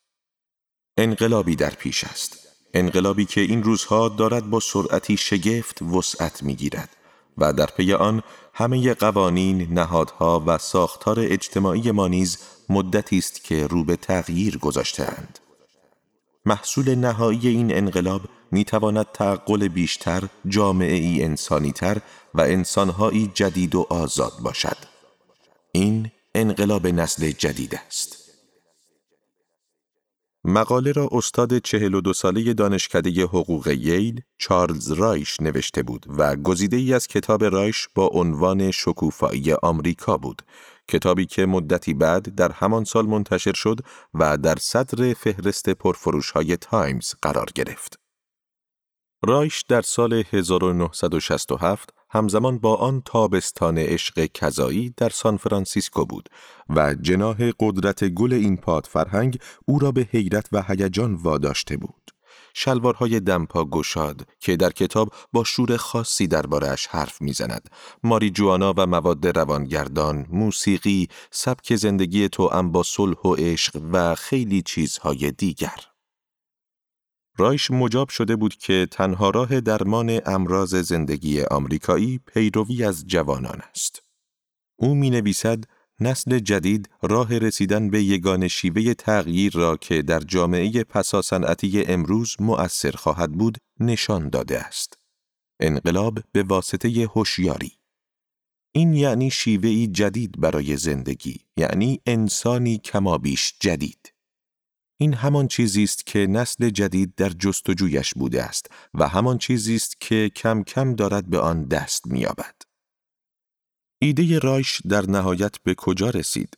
انقلابی 0.97 1.55
در 1.55 1.69
پیش 1.69 2.03
است. 2.03 2.37
انقلابی 2.73 3.25
که 3.25 3.41
این 3.41 3.63
روزها 3.63 4.09
دارد 4.09 4.49
با 4.49 4.59
سرعتی 4.59 5.17
شگفت 5.17 5.81
وسعت 5.81 6.43
می 6.43 6.55
گیرد 6.55 6.89
و 7.37 7.53
در 7.53 7.65
پی 7.65 7.93
آن 7.93 8.23
همه 8.53 8.93
قوانین، 8.93 9.73
نهادها 9.73 10.43
و 10.47 10.57
ساختار 10.57 11.19
اجتماعی 11.19 11.91
ما 11.91 12.07
نیز 12.07 12.37
مدتی 12.69 13.17
است 13.17 13.43
که 13.43 13.67
رو 13.67 13.83
به 13.83 13.95
تغییر 13.95 14.57
گذاشتهاند. 14.57 15.39
محصول 16.45 16.95
نهایی 16.95 17.47
این 17.47 17.77
انقلاب 17.77 18.21
می 18.51 18.63
تواند 18.63 19.05
تعقل 19.13 19.67
بیشتر، 19.67 20.23
جامعه 20.47 20.95
ای 20.95 21.23
انسانی 21.23 21.71
تر 21.71 22.01
و 22.33 22.41
انسانهایی 22.41 23.31
جدید 23.33 23.75
و 23.75 23.87
آزاد 23.89 24.33
باشد. 24.41 24.77
این 25.71 26.11
انقلاب 26.35 26.87
نسل 26.87 27.31
جدید 27.31 27.75
است. 27.87 28.26
مقاله 30.49 30.91
را 30.91 31.09
استاد 31.11 31.57
چهل 31.57 31.93
و 31.93 32.01
دو 32.01 32.13
ساله 32.13 32.53
دانشکده 32.53 33.23
حقوق 33.23 33.67
ییل 33.67 34.21
چارلز 34.37 34.91
رایش 34.91 35.41
نوشته 35.41 35.83
بود 35.83 36.05
و 36.17 36.35
گزیده 36.35 36.77
ای 36.77 36.93
از 36.93 37.07
کتاب 37.07 37.43
رایش 37.43 37.87
با 37.95 38.07
عنوان 38.07 38.71
شکوفایی 38.71 39.53
آمریکا 39.53 40.17
بود 40.17 40.41
کتابی 40.87 41.25
که 41.25 41.45
مدتی 41.45 41.93
بعد 41.93 42.35
در 42.35 42.51
همان 42.51 42.83
سال 42.83 43.05
منتشر 43.05 43.53
شد 43.53 43.79
و 44.13 44.37
در 44.37 44.55
صدر 44.55 45.13
فهرست 45.13 45.69
پرفروش 45.69 46.31
های 46.31 46.57
تایمز 46.57 47.13
قرار 47.21 47.47
گرفت. 47.55 47.99
رایش 49.23 49.61
در 49.69 49.81
سال 49.81 50.23
1967 50.31 51.93
همزمان 52.09 52.59
با 52.59 52.75
آن 52.75 53.01
تابستان 53.05 53.77
عشق 53.77 54.25
کذایی 54.25 54.93
در 54.97 55.09
سان 55.09 55.37
فرانسیسکو 55.37 56.05
بود 56.05 56.29
و 56.69 56.93
جناح 56.93 57.37
قدرت 57.59 58.03
گل 58.03 58.33
این 58.33 58.57
پاد 58.57 58.85
فرهنگ 58.85 59.39
او 59.65 59.79
را 59.79 59.91
به 59.91 60.07
حیرت 60.11 60.49
و 60.51 60.63
هیجان 60.67 61.15
واداشته 61.15 61.77
بود. 61.77 62.11
شلوارهای 62.53 63.19
دمپا 63.19 63.65
گشاد 63.65 64.27
که 64.39 64.55
در 64.55 64.69
کتاب 64.69 65.13
با 65.33 65.43
شور 65.43 65.77
خاصی 65.77 66.27
دربارهش 66.27 66.87
حرف 66.87 67.21
می‌زند 67.21 67.69
ماری 68.03 68.29
جوانا 68.29 68.73
و 68.77 68.87
مواد 68.87 69.27
روانگردان 69.27 70.25
موسیقی 70.29 71.07
سبک 71.31 71.75
زندگی 71.75 72.29
توأم 72.29 72.63
با 72.63 72.83
صلح 72.83 73.17
و 73.25 73.33
عشق 73.33 73.81
و 73.91 74.15
خیلی 74.15 74.61
چیزهای 74.61 75.31
دیگر 75.31 75.96
رایش 77.37 77.71
مجاب 77.71 78.09
شده 78.09 78.35
بود 78.35 78.55
که 78.55 78.87
تنها 78.91 79.29
راه 79.29 79.61
درمان 79.61 80.21
امراض 80.25 80.75
زندگی 80.75 81.41
آمریکایی 81.41 82.19
پیروی 82.33 82.83
از 82.83 83.07
جوانان 83.07 83.61
است. 83.71 84.03
او 84.75 84.95
می 84.95 85.09
نویسد 85.09 85.63
نسل 85.99 86.39
جدید 86.39 86.89
راه 87.01 87.37
رسیدن 87.37 87.89
به 87.89 88.03
یگان 88.03 88.47
شیوه 88.47 88.93
تغییر 88.93 89.53
را 89.53 89.77
که 89.77 90.01
در 90.01 90.19
جامعه 90.19 90.83
پساسنعتی 90.83 91.83
امروز 91.83 92.35
مؤثر 92.39 92.91
خواهد 92.91 93.31
بود 93.31 93.57
نشان 93.79 94.29
داده 94.29 94.59
است. 94.59 94.97
انقلاب 95.59 96.19
به 96.31 96.43
واسطه 96.43 97.07
هوشیاری 97.15 97.71
این 98.71 98.93
یعنی 98.93 99.31
شیوهی 99.31 99.87
جدید 99.87 100.39
برای 100.39 100.77
زندگی 100.77 101.39
یعنی 101.57 102.01
انسانی 102.05 102.77
کمابیش 102.77 103.53
جدید 103.59 104.13
این 104.99 105.13
همان 105.13 105.47
چیزی 105.47 105.83
است 105.83 106.05
که 106.05 106.27
نسل 106.27 106.69
جدید 106.69 107.15
در 107.15 107.29
جستجویش 107.29 108.13
بوده 108.13 108.43
است 108.43 108.71
و 108.93 109.07
همان 109.07 109.37
چیزی 109.37 109.75
است 109.75 110.01
که 110.01 110.31
کم 110.35 110.63
کم 110.63 110.95
دارد 110.95 111.29
به 111.29 111.39
آن 111.39 111.63
دست 111.63 112.07
می‌یابد. 112.07 112.55
ایده 114.01 114.39
رایش 114.39 114.81
در 114.89 115.09
نهایت 115.09 115.55
به 115.63 115.75
کجا 115.75 116.09
رسید؟ 116.09 116.57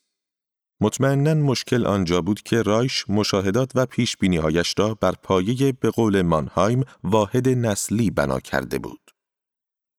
مطمئنا 0.81 1.33
مشکل 1.33 1.85
آنجا 1.85 2.21
بود 2.21 2.41
که 2.41 2.61
رایش 2.61 3.09
مشاهدات 3.09 3.71
و 3.75 3.85
پیش 3.85 4.15
هایش 4.21 4.73
را 4.77 4.93
بر 4.93 5.11
پایه 5.11 5.71
به 5.71 5.89
قول 5.89 6.21
مانهایم 6.21 6.83
واحد 7.03 7.49
نسلی 7.49 8.11
بنا 8.11 8.39
کرده 8.39 8.79
بود. 8.79 9.08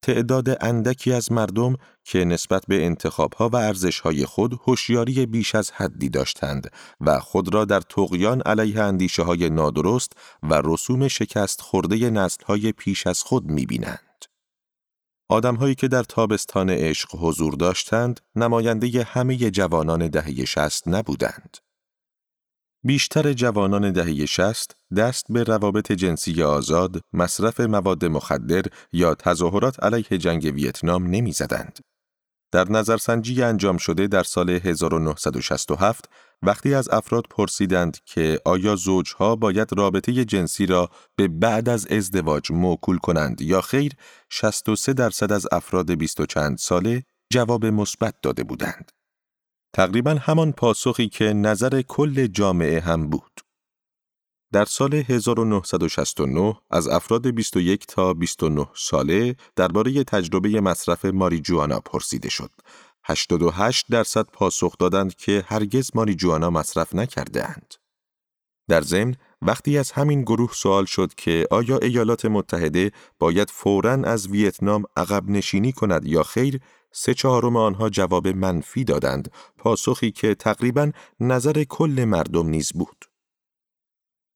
تعداد 0.01 0.63
اندکی 0.65 1.13
از 1.13 1.31
مردم 1.31 1.75
که 2.03 2.25
نسبت 2.25 2.63
به 2.67 2.85
انتخابها 2.85 3.49
و 3.49 3.55
ارزشهای 3.55 4.25
خود 4.25 4.59
هوشیاری 4.67 5.25
بیش 5.25 5.55
از 5.55 5.71
حدی 5.71 6.09
داشتند 6.09 6.71
و 7.01 7.19
خود 7.19 7.53
را 7.53 7.65
در 7.65 7.81
تقیان 7.81 8.41
علیه 8.41 8.81
اندیشه 8.81 9.23
های 9.23 9.49
نادرست 9.49 10.13
و 10.43 10.61
رسوم 10.65 11.07
شکست 11.07 11.61
خورده 11.61 12.09
نسلهای 12.09 12.71
پیش 12.71 13.07
از 13.07 13.21
خود 13.21 13.45
می‌بینند. 13.45 14.25
آدمهایی 15.29 15.75
که 15.75 15.87
در 15.87 16.03
تابستان 16.03 16.69
عشق 16.69 17.09
حضور 17.15 17.53
داشتند 17.53 18.19
نماینده 18.35 19.03
همه 19.03 19.37
جوانان 19.37 20.07
دهه 20.07 20.45
شست 20.45 20.87
نبودند. 20.87 21.57
بیشتر 22.83 23.33
جوانان 23.33 23.91
دهه 23.91 24.25
شست 24.25 24.75
دست 24.97 25.25
به 25.29 25.43
روابط 25.43 25.91
جنسی 25.91 26.43
آزاد، 26.43 27.01
مصرف 27.13 27.59
مواد 27.59 28.05
مخدر 28.05 28.63
یا 28.93 29.15
تظاهرات 29.15 29.83
علیه 29.83 30.17
جنگ 30.17 30.51
ویتنام 30.55 31.07
نمی 31.07 31.31
زدند. 31.31 31.79
در 32.51 32.71
نظرسنجی 32.71 33.43
انجام 33.43 33.77
شده 33.77 34.07
در 34.07 34.23
سال 34.23 34.49
1967 34.49 36.09
وقتی 36.41 36.73
از 36.73 36.89
افراد 36.89 37.23
پرسیدند 37.29 37.97
که 38.05 38.39
آیا 38.45 38.75
زوجها 38.75 39.35
باید 39.35 39.69
رابطه 39.77 40.25
جنسی 40.25 40.65
را 40.65 40.89
به 41.15 41.27
بعد 41.27 41.69
از 41.69 41.87
ازدواج 41.87 42.51
موکول 42.51 42.97
کنند 42.97 43.41
یا 43.41 43.61
خیر 43.61 43.93
63 44.29 44.93
درصد 44.93 45.31
از 45.31 45.47
افراد 45.51 45.91
بیست 45.93 46.19
و 46.19 46.25
چند 46.25 46.57
ساله 46.57 47.03
جواب 47.31 47.65
مثبت 47.65 48.15
داده 48.21 48.43
بودند. 48.43 48.91
تقریبا 49.73 50.13
همان 50.13 50.51
پاسخی 50.51 51.09
که 51.09 51.33
نظر 51.33 51.81
کل 51.81 52.27
جامعه 52.27 52.79
هم 52.79 53.09
بود. 53.09 53.41
در 54.53 54.65
سال 54.65 54.93
1969 54.93 56.57
از 56.71 56.87
افراد 56.87 57.27
21 57.27 57.87
تا 57.87 58.13
29 58.13 58.67
ساله 58.75 59.35
درباره 59.55 60.03
تجربه 60.03 60.61
مصرف 60.61 61.05
ماریجوانا 61.05 61.79
پرسیده 61.79 62.29
شد. 62.29 62.51
88 63.03 63.85
درصد 63.89 64.25
پاسخ 64.25 64.77
دادند 64.77 65.15
که 65.15 65.43
هرگز 65.47 65.91
ماریجوانا 65.95 66.49
مصرف 66.49 66.95
نکرده 66.95 67.49
اند. 67.49 67.73
در 68.69 68.81
ضمن 68.81 69.15
وقتی 69.41 69.77
از 69.77 69.91
همین 69.91 70.21
گروه 70.21 70.53
سوال 70.53 70.85
شد 70.85 71.13
که 71.13 71.47
آیا 71.51 71.77
ایالات 71.77 72.25
متحده 72.25 72.91
باید 73.19 73.49
فوراً 73.49 73.91
از 73.91 74.27
ویتنام 74.27 74.83
عقب 74.97 75.29
نشینی 75.29 75.71
کند 75.71 76.05
یا 76.05 76.23
خیر 76.23 76.59
سه 76.91 77.13
چهارم 77.13 77.55
آنها 77.55 77.89
جواب 77.89 78.27
منفی 78.27 78.83
دادند 78.83 79.31
پاسخی 79.57 80.11
که 80.11 80.35
تقریبا 80.35 80.91
نظر 81.19 81.63
کل 81.63 82.05
مردم 82.07 82.47
نیز 82.47 82.71
بود. 82.73 83.05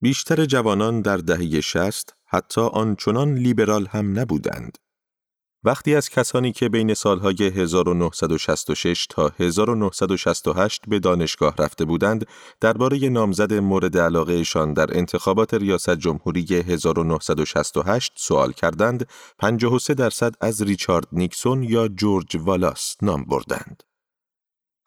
بیشتر 0.02 0.46
جوانان 0.46 1.02
در 1.02 1.18
دهه 1.18 1.62
شست 1.62 2.14
حتی 2.26 2.62
آنچنان 2.62 3.34
لیبرال 3.36 3.88
هم 3.88 4.20
نبودند. 4.20 4.78
وقتی 5.66 5.96
از 5.96 6.10
کسانی 6.10 6.52
که 6.52 6.70
بین 6.70 6.94
سالهای 6.94 7.36
1966 7.56 9.08
تا 9.10 9.32
1968 9.40 10.82
به 10.88 11.00
دانشگاه 11.00 11.56
رفته 11.60 11.86
بودند 11.86 12.28
درباره 12.62 13.10
نامزد 13.10 13.54
مورد 13.54 13.98
علاقهشان 13.98 14.74
در 14.74 14.98
انتخابات 14.98 15.54
ریاست 15.54 15.96
جمهوری 15.96 16.46
1968 16.68 18.14
سوال 18.16 18.52
کردند 18.52 19.08
53 19.40 19.94
درصد 19.94 20.34
از 20.42 20.62
ریچارد 20.62 21.08
نیکسون 21.12 21.64
یا 21.64 21.88
جورج 21.88 22.38
والاس 22.40 22.96
نام 23.02 23.24
بردند. 23.24 23.84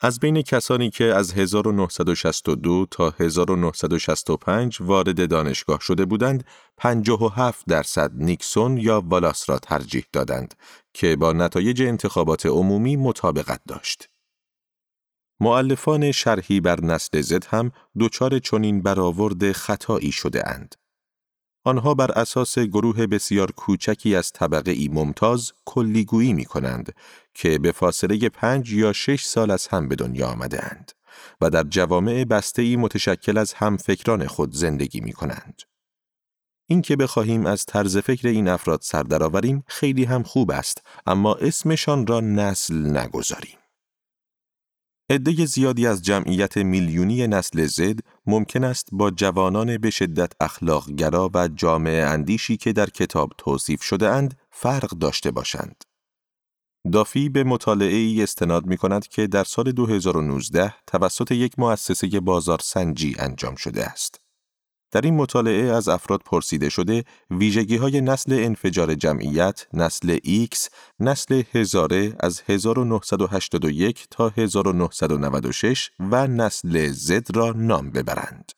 از 0.01 0.19
بین 0.19 0.41
کسانی 0.41 0.89
که 0.89 1.03
از 1.03 1.33
1962 1.33 2.85
تا 2.91 3.13
1965 3.19 4.77
وارد 4.81 5.29
دانشگاه 5.29 5.79
شده 5.79 6.05
بودند، 6.05 6.43
57 6.77 7.65
درصد 7.67 8.11
نیکسون 8.13 8.77
یا 8.77 9.03
والاس 9.05 9.49
را 9.49 9.59
ترجیح 9.59 10.05
دادند 10.13 10.55
که 10.93 11.15
با 11.15 11.33
نتایج 11.33 11.81
انتخابات 11.81 12.45
عمومی 12.45 12.95
مطابقت 12.95 13.61
داشت. 13.67 14.09
معلفان 15.39 16.11
شرحی 16.11 16.59
بر 16.59 16.81
نسل 16.81 17.21
زد 17.21 17.45
هم 17.45 17.71
دچار 17.99 18.39
چنین 18.39 18.81
برآورد 18.81 19.51
خطایی 19.51 20.11
شده 20.11 20.49
اند. 20.49 20.75
آنها 21.63 21.93
بر 21.93 22.11
اساس 22.11 22.59
گروه 22.59 23.07
بسیار 23.07 23.51
کوچکی 23.51 24.15
از 24.15 24.31
طبقه 24.31 24.71
ای 24.71 24.87
ممتاز 24.87 25.51
کلیگویی 25.65 26.33
می 26.33 26.45
کنند 26.45 26.95
که 27.33 27.59
به 27.59 27.71
فاصله 27.71 28.29
پنج 28.29 28.73
یا 28.73 28.93
شش 28.93 29.23
سال 29.23 29.51
از 29.51 29.67
هم 29.67 29.87
به 29.87 29.95
دنیا 29.95 30.27
آمده 30.27 30.65
اند 30.65 30.91
و 31.41 31.49
در 31.49 31.63
جوامع 31.63 32.23
بسته 32.23 32.61
ای 32.61 32.75
متشکل 32.75 33.37
از 33.37 33.53
هم 33.53 33.77
فکران 33.77 34.27
خود 34.27 34.53
زندگی 34.53 35.01
می 35.01 35.13
کنند. 35.13 35.61
این 36.67 36.81
که 36.81 36.95
بخواهیم 36.95 37.45
از 37.45 37.65
طرز 37.65 37.97
فکر 37.97 38.27
این 38.27 38.47
افراد 38.47 38.79
سر 38.81 39.03
درآوریم 39.03 39.63
خیلی 39.67 40.03
هم 40.03 40.23
خوب 40.23 40.51
است 40.51 40.81
اما 41.05 41.35
اسمشان 41.35 42.07
را 42.07 42.19
نسل 42.19 42.97
نگذاریم. 42.97 43.57
عده 45.11 45.45
زیادی 45.45 45.87
از 45.87 46.01
جمعیت 46.01 46.57
میلیونی 46.57 47.27
نسل 47.27 47.65
زد 47.65 47.99
ممکن 48.25 48.63
است 48.63 48.89
با 48.91 49.11
جوانان 49.11 49.77
به 49.77 49.89
شدت 49.89 50.33
اخلاقگرا 50.39 51.31
و 51.33 51.47
جامعه 51.47 52.03
اندیشی 52.05 52.57
که 52.57 52.73
در 52.73 52.85
کتاب 52.89 53.31
توصیف 53.37 53.83
شده 53.83 54.09
اند 54.09 54.37
فرق 54.51 54.89
داشته 54.89 55.31
باشند. 55.31 55.83
دافی 56.91 57.29
به 57.29 57.43
مطالعه 57.43 57.95
ای 57.95 58.23
استناد 58.23 58.65
می 58.65 58.77
کند 58.77 59.07
که 59.07 59.27
در 59.27 59.43
سال 59.43 59.71
2019 59.71 60.73
توسط 60.87 61.31
یک 61.31 61.59
مؤسسه 61.59 62.19
بازار 62.19 62.59
سنجی 62.61 63.15
انجام 63.19 63.55
شده 63.55 63.85
است. 63.85 64.28
در 64.91 65.01
این 65.01 65.15
مطالعه 65.15 65.73
از 65.73 65.87
افراد 65.87 66.21
پرسیده 66.25 66.69
شده 66.69 67.03
ویژگی 67.31 67.77
های 67.77 68.01
نسل 68.01 68.33
انفجار 68.33 68.95
جمعیت، 68.95 69.67
نسل 69.73 70.17
X، 70.17 70.67
نسل 70.99 71.43
هزاره 71.53 72.15
از 72.19 72.41
1981 72.47 74.07
تا 74.11 74.29
1996 74.29 75.91
و 75.99 76.27
نسل 76.27 76.93
Z 76.93 77.35
را 77.35 77.51
نام 77.51 77.91
ببرند. 77.91 78.51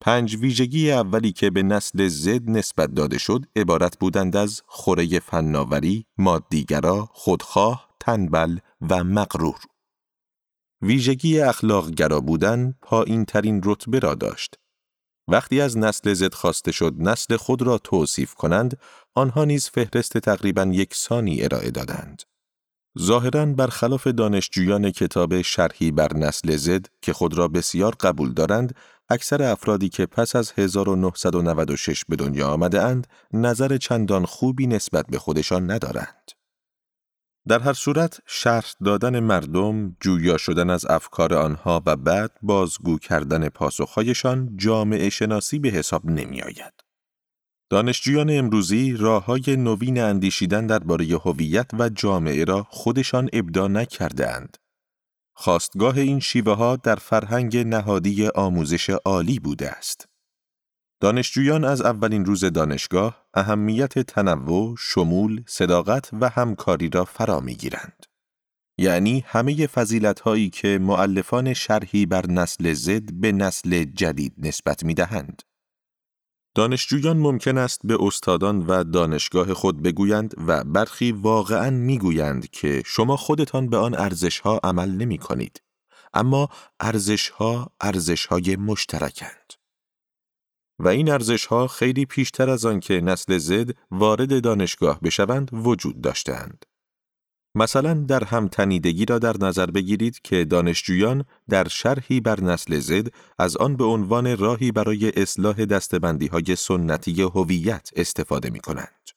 پنج 0.00 0.36
ویژگی 0.36 0.92
اولی 0.92 1.32
که 1.32 1.50
به 1.50 1.62
نسل 1.62 2.08
زد 2.08 2.50
نسبت 2.50 2.94
داده 2.94 3.18
شد 3.18 3.46
عبارت 3.56 3.98
بودند 3.98 4.36
از 4.36 4.62
خوره 4.66 5.18
فناوری، 5.18 6.06
مادیگرا، 6.18 7.08
خودخواه، 7.12 7.88
تنبل 8.00 8.58
و 8.90 9.04
مغرور. 9.04 9.58
ویژگی 10.82 11.40
اخلاقگرا 11.40 12.20
بودن 12.20 12.74
پایین 12.82 13.24
ترین 13.24 13.60
رتبه 13.64 13.98
را 13.98 14.14
داشت 14.14 14.54
وقتی 15.30 15.60
از 15.60 15.78
نسل 15.78 16.14
زد 16.14 16.34
خواسته 16.34 16.72
شد 16.72 16.94
نسل 16.98 17.36
خود 17.36 17.62
را 17.62 17.78
توصیف 17.78 18.34
کنند، 18.34 18.78
آنها 19.14 19.44
نیز 19.44 19.68
فهرست 19.68 20.18
تقریبا 20.18 20.62
یکسانی 20.62 21.42
ارائه 21.42 21.70
دادند. 21.70 22.22
ظاهرا 22.98 23.46
برخلاف 23.46 24.06
دانشجویان 24.06 24.90
کتاب 24.90 25.42
شرحی 25.42 25.90
بر 25.90 26.16
نسل 26.16 26.56
زد 26.56 26.86
که 27.02 27.12
خود 27.12 27.38
را 27.38 27.48
بسیار 27.48 27.94
قبول 28.00 28.32
دارند، 28.32 28.74
اکثر 29.08 29.42
افرادی 29.42 29.88
که 29.88 30.06
پس 30.06 30.36
از 30.36 30.52
1996 30.56 32.04
به 32.08 32.16
دنیا 32.16 32.48
آمده 32.48 32.82
اند، 32.82 33.06
نظر 33.32 33.76
چندان 33.76 34.24
خوبی 34.24 34.66
نسبت 34.66 35.06
به 35.06 35.18
خودشان 35.18 35.70
ندارند. 35.70 36.39
در 37.48 37.58
هر 37.58 37.72
صورت 37.72 38.20
شرح 38.26 38.72
دادن 38.84 39.20
مردم، 39.20 39.96
جویا 40.00 40.36
شدن 40.36 40.70
از 40.70 40.86
افکار 40.86 41.34
آنها 41.34 41.82
و 41.86 41.96
بعد 41.96 42.30
بازگو 42.42 42.98
کردن 42.98 43.48
پاسخهایشان 43.48 44.56
جامعه 44.56 45.10
شناسی 45.10 45.58
به 45.58 45.68
حساب 45.68 46.06
نمی 46.06 46.42
آید. 46.42 46.72
دانشجویان 47.70 48.30
امروزی 48.30 48.96
راه 48.96 49.24
های 49.24 49.56
نوین 49.56 50.00
اندیشیدن 50.00 50.66
درباره 50.66 51.06
هویت 51.06 51.70
و 51.78 51.88
جامعه 51.88 52.44
را 52.44 52.66
خودشان 52.70 53.28
ابدا 53.32 53.68
نکرده 53.68 54.36
اند. 54.36 54.56
خواستگاه 55.34 55.98
این 55.98 56.20
شیوه 56.20 56.52
ها 56.52 56.76
در 56.76 56.96
فرهنگ 56.96 57.56
نهادی 57.56 58.28
آموزش 58.28 58.90
عالی 58.90 59.38
بوده 59.38 59.70
است. 59.70 60.09
دانشجویان 61.00 61.64
از 61.64 61.80
اولین 61.80 62.24
روز 62.24 62.44
دانشگاه 62.44 63.26
اهمیت 63.34 63.98
تنوع، 63.98 64.76
شمول، 64.78 65.44
صداقت 65.46 66.10
و 66.12 66.28
همکاری 66.28 66.88
را 66.88 67.04
فرا 67.04 67.40
می‌گیرند. 67.40 68.06
یعنی 68.78 69.24
همه 69.26 69.66
فضیلت 69.66 70.20
هایی 70.20 70.50
که 70.50 70.78
معلفان 70.78 71.54
شرحی 71.54 72.06
بر 72.06 72.26
نسل 72.26 72.72
زد 72.72 73.12
به 73.12 73.32
نسل 73.32 73.84
جدید 73.84 74.34
نسبت 74.38 74.84
می 74.84 74.94
دهند. 74.94 75.42
دانشجویان 76.54 77.16
ممکن 77.16 77.58
است 77.58 77.80
به 77.84 77.96
استادان 78.00 78.66
و 78.66 78.84
دانشگاه 78.84 79.54
خود 79.54 79.82
بگویند 79.82 80.34
و 80.46 80.64
برخی 80.64 81.12
واقعا 81.12 81.70
می‌گویند 81.70 82.50
که 82.50 82.82
شما 82.86 83.16
خودتان 83.16 83.68
به 83.68 83.76
آن 83.76 83.94
ارزش 83.94 84.40
ها 84.40 84.60
عمل 84.64 84.90
نمی 84.90 85.18
کنید. 85.18 85.62
اما 86.14 86.48
ارزش 86.80 87.28
ها 87.28 87.72
ارزش 87.80 88.26
های 88.26 88.56
مشترکند. 88.56 89.59
و 90.80 90.88
این 90.88 91.10
ارزش 91.10 91.46
ها 91.46 91.66
خیلی 91.66 92.06
پیشتر 92.06 92.50
از 92.50 92.64
آن 92.66 92.80
که 92.80 93.00
نسل 93.00 93.38
زد 93.38 93.70
وارد 93.90 94.42
دانشگاه 94.42 95.00
بشوند 95.00 95.50
وجود 95.52 96.00
داشتند. 96.00 96.64
مثلا 97.54 97.94
در 97.94 98.24
هم 98.24 98.48
تنیدگی 98.48 99.04
را 99.04 99.18
در 99.18 99.36
نظر 99.40 99.66
بگیرید 99.66 100.20
که 100.24 100.44
دانشجویان 100.44 101.24
در 101.48 101.68
شرحی 101.68 102.20
بر 102.20 102.40
نسل 102.40 102.78
زد 102.78 103.08
از 103.38 103.56
آن 103.56 103.76
به 103.76 103.84
عنوان 103.84 104.36
راهی 104.36 104.72
برای 104.72 105.12
اصلاح 105.16 105.64
دستبندی 105.64 106.26
های 106.26 106.56
سنتی 106.56 107.22
هویت 107.22 107.90
استفاده 107.96 108.50
می 108.50 108.60
کنند. 108.60 109.10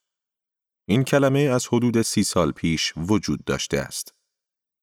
این 0.85 1.03
کلمه 1.03 1.39
از 1.39 1.67
حدود 1.67 2.01
سی 2.01 2.23
سال 2.23 2.51
پیش 2.51 2.93
وجود 2.97 3.43
داشته 3.45 3.79
است. 3.79 4.13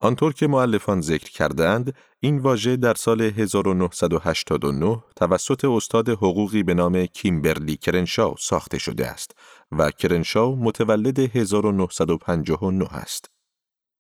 آنطور 0.03 0.33
که 0.33 0.47
معلفان 0.47 1.01
ذکر 1.01 1.31
کردند، 1.31 1.95
این 2.21 2.39
واژه 2.39 2.77
در 2.77 2.95
سال 2.95 3.21
1989 3.21 5.05
توسط 5.17 5.65
استاد 5.65 6.09
حقوقی 6.09 6.63
به 6.63 6.75
نام 6.75 7.07
کیمبرلی 7.07 7.77
کرنشاو 7.77 8.37
ساخته 8.39 8.79
شده 8.79 9.07
است 9.07 9.35
و 9.73 9.91
کرنشاو 9.91 10.57
متولد 10.57 11.19
1959 11.19 12.95
است. 12.95 13.31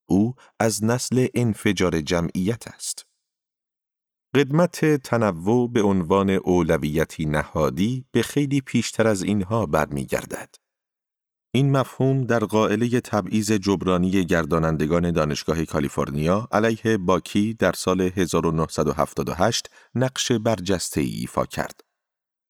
او 0.09 0.35
از 0.61 0.85
نسل 0.85 1.27
انفجار 1.35 2.01
جمعیت 2.01 2.69
است. 2.69 3.07
قدمت 4.35 4.85
تنوع 4.85 5.73
به 5.73 5.83
عنوان 5.83 6.31
اولویتی 6.31 7.27
نهادی 7.27 8.05
به 8.13 8.23
خیلی 8.23 8.61
پیشتر 8.61 9.07
از 9.07 9.23
اینها 9.23 9.67
برمیگردد. 9.67 10.55
این 11.53 11.71
مفهوم 11.71 12.25
در 12.25 12.39
قائله 12.39 13.01
تبعیض 13.01 13.53
جبرانی 13.53 14.11
گردانندگان 14.11 15.11
دانشگاه 15.11 15.65
کالیفرنیا 15.65 16.49
علیه 16.53 16.97
باکی 16.97 17.55
در 17.55 17.73
سال 17.73 18.01
1978 18.01 19.71
نقش 19.95 20.33
برجسته 20.33 21.01
ایفا 21.01 21.47
کرد. 21.47 21.81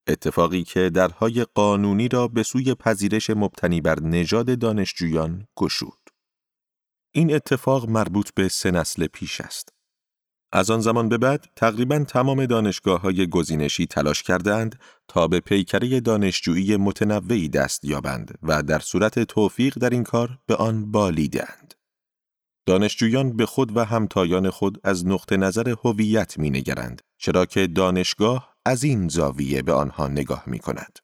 اتفاقی 0.07 0.65
که 0.65 0.91
درهای 0.91 1.47
قانونی 1.55 2.09
را 2.09 2.29
به 2.29 2.43
سوی 2.43 2.75
پذیرش 2.75 3.31
مبتنی 3.31 3.81
بر 3.81 4.01
نژاد 4.01 4.59
دانشجویان 4.59 5.47
گشود. 5.57 6.11
این 7.15 7.35
اتفاق 7.35 7.89
مربوط 7.89 8.31
به 8.35 8.49
سه 8.49 8.71
نسل 8.71 9.07
پیش 9.07 9.41
است. 9.41 9.69
از 10.53 10.71
آن 10.71 10.81
زمان 10.81 11.09
به 11.09 11.19
بعد 11.19 11.47
تقریبا 11.57 11.99
تمام 11.99 12.47
دانشگاه 12.47 13.01
های 13.01 13.27
گزینشی 13.27 13.87
تلاش 13.87 14.23
کردند 14.23 14.79
تا 15.09 15.29
به 15.29 15.41
پیکره 15.41 16.01
دانشجویی 16.01 16.77
متنوعی 16.77 17.49
دست 17.49 17.85
یابند 17.85 18.39
و 18.43 18.63
در 18.63 18.79
صورت 18.79 19.19
توفیق 19.19 19.79
در 19.79 19.91
این 19.91 20.05
کار 20.05 20.39
به 20.47 20.57
آن 20.57 20.91
بالیدند. 20.91 21.75
دانشجویان 22.67 23.37
به 23.37 23.47
خود 23.47 23.77
و 23.77 23.85
همتایان 23.85 24.51
خود 24.51 24.81
از 24.85 25.07
نقطه 25.07 25.37
نظر 25.37 25.75
هویت 25.85 26.39
می 26.39 26.51
نگرند 26.51 27.03
چرا 27.19 27.47
که 27.47 27.67
دانشگاه 27.67 28.57
از 28.67 28.85
این 28.85 29.09
زاویه 29.09 29.63
به 29.63 29.73
آنها 29.73 30.09
نگاه 30.09 30.43
می 30.47 30.59
کند. 30.59 30.99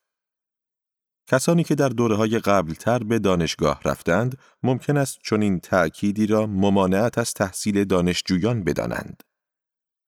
کسانی 1.28 1.64
که 1.64 1.74
در 1.74 1.88
دوره 1.88 2.16
های 2.16 2.38
قبلتر 2.38 2.98
به 2.98 3.18
دانشگاه 3.18 3.80
رفتند 3.84 4.38
ممکن 4.62 4.96
است 4.96 5.18
چنین 5.24 5.60
تأکیدی 5.60 6.26
را 6.26 6.46
ممانعت 6.46 7.18
از 7.18 7.34
تحصیل 7.34 7.84
دانشجویان 7.84 8.64
بدانند. 8.64 9.22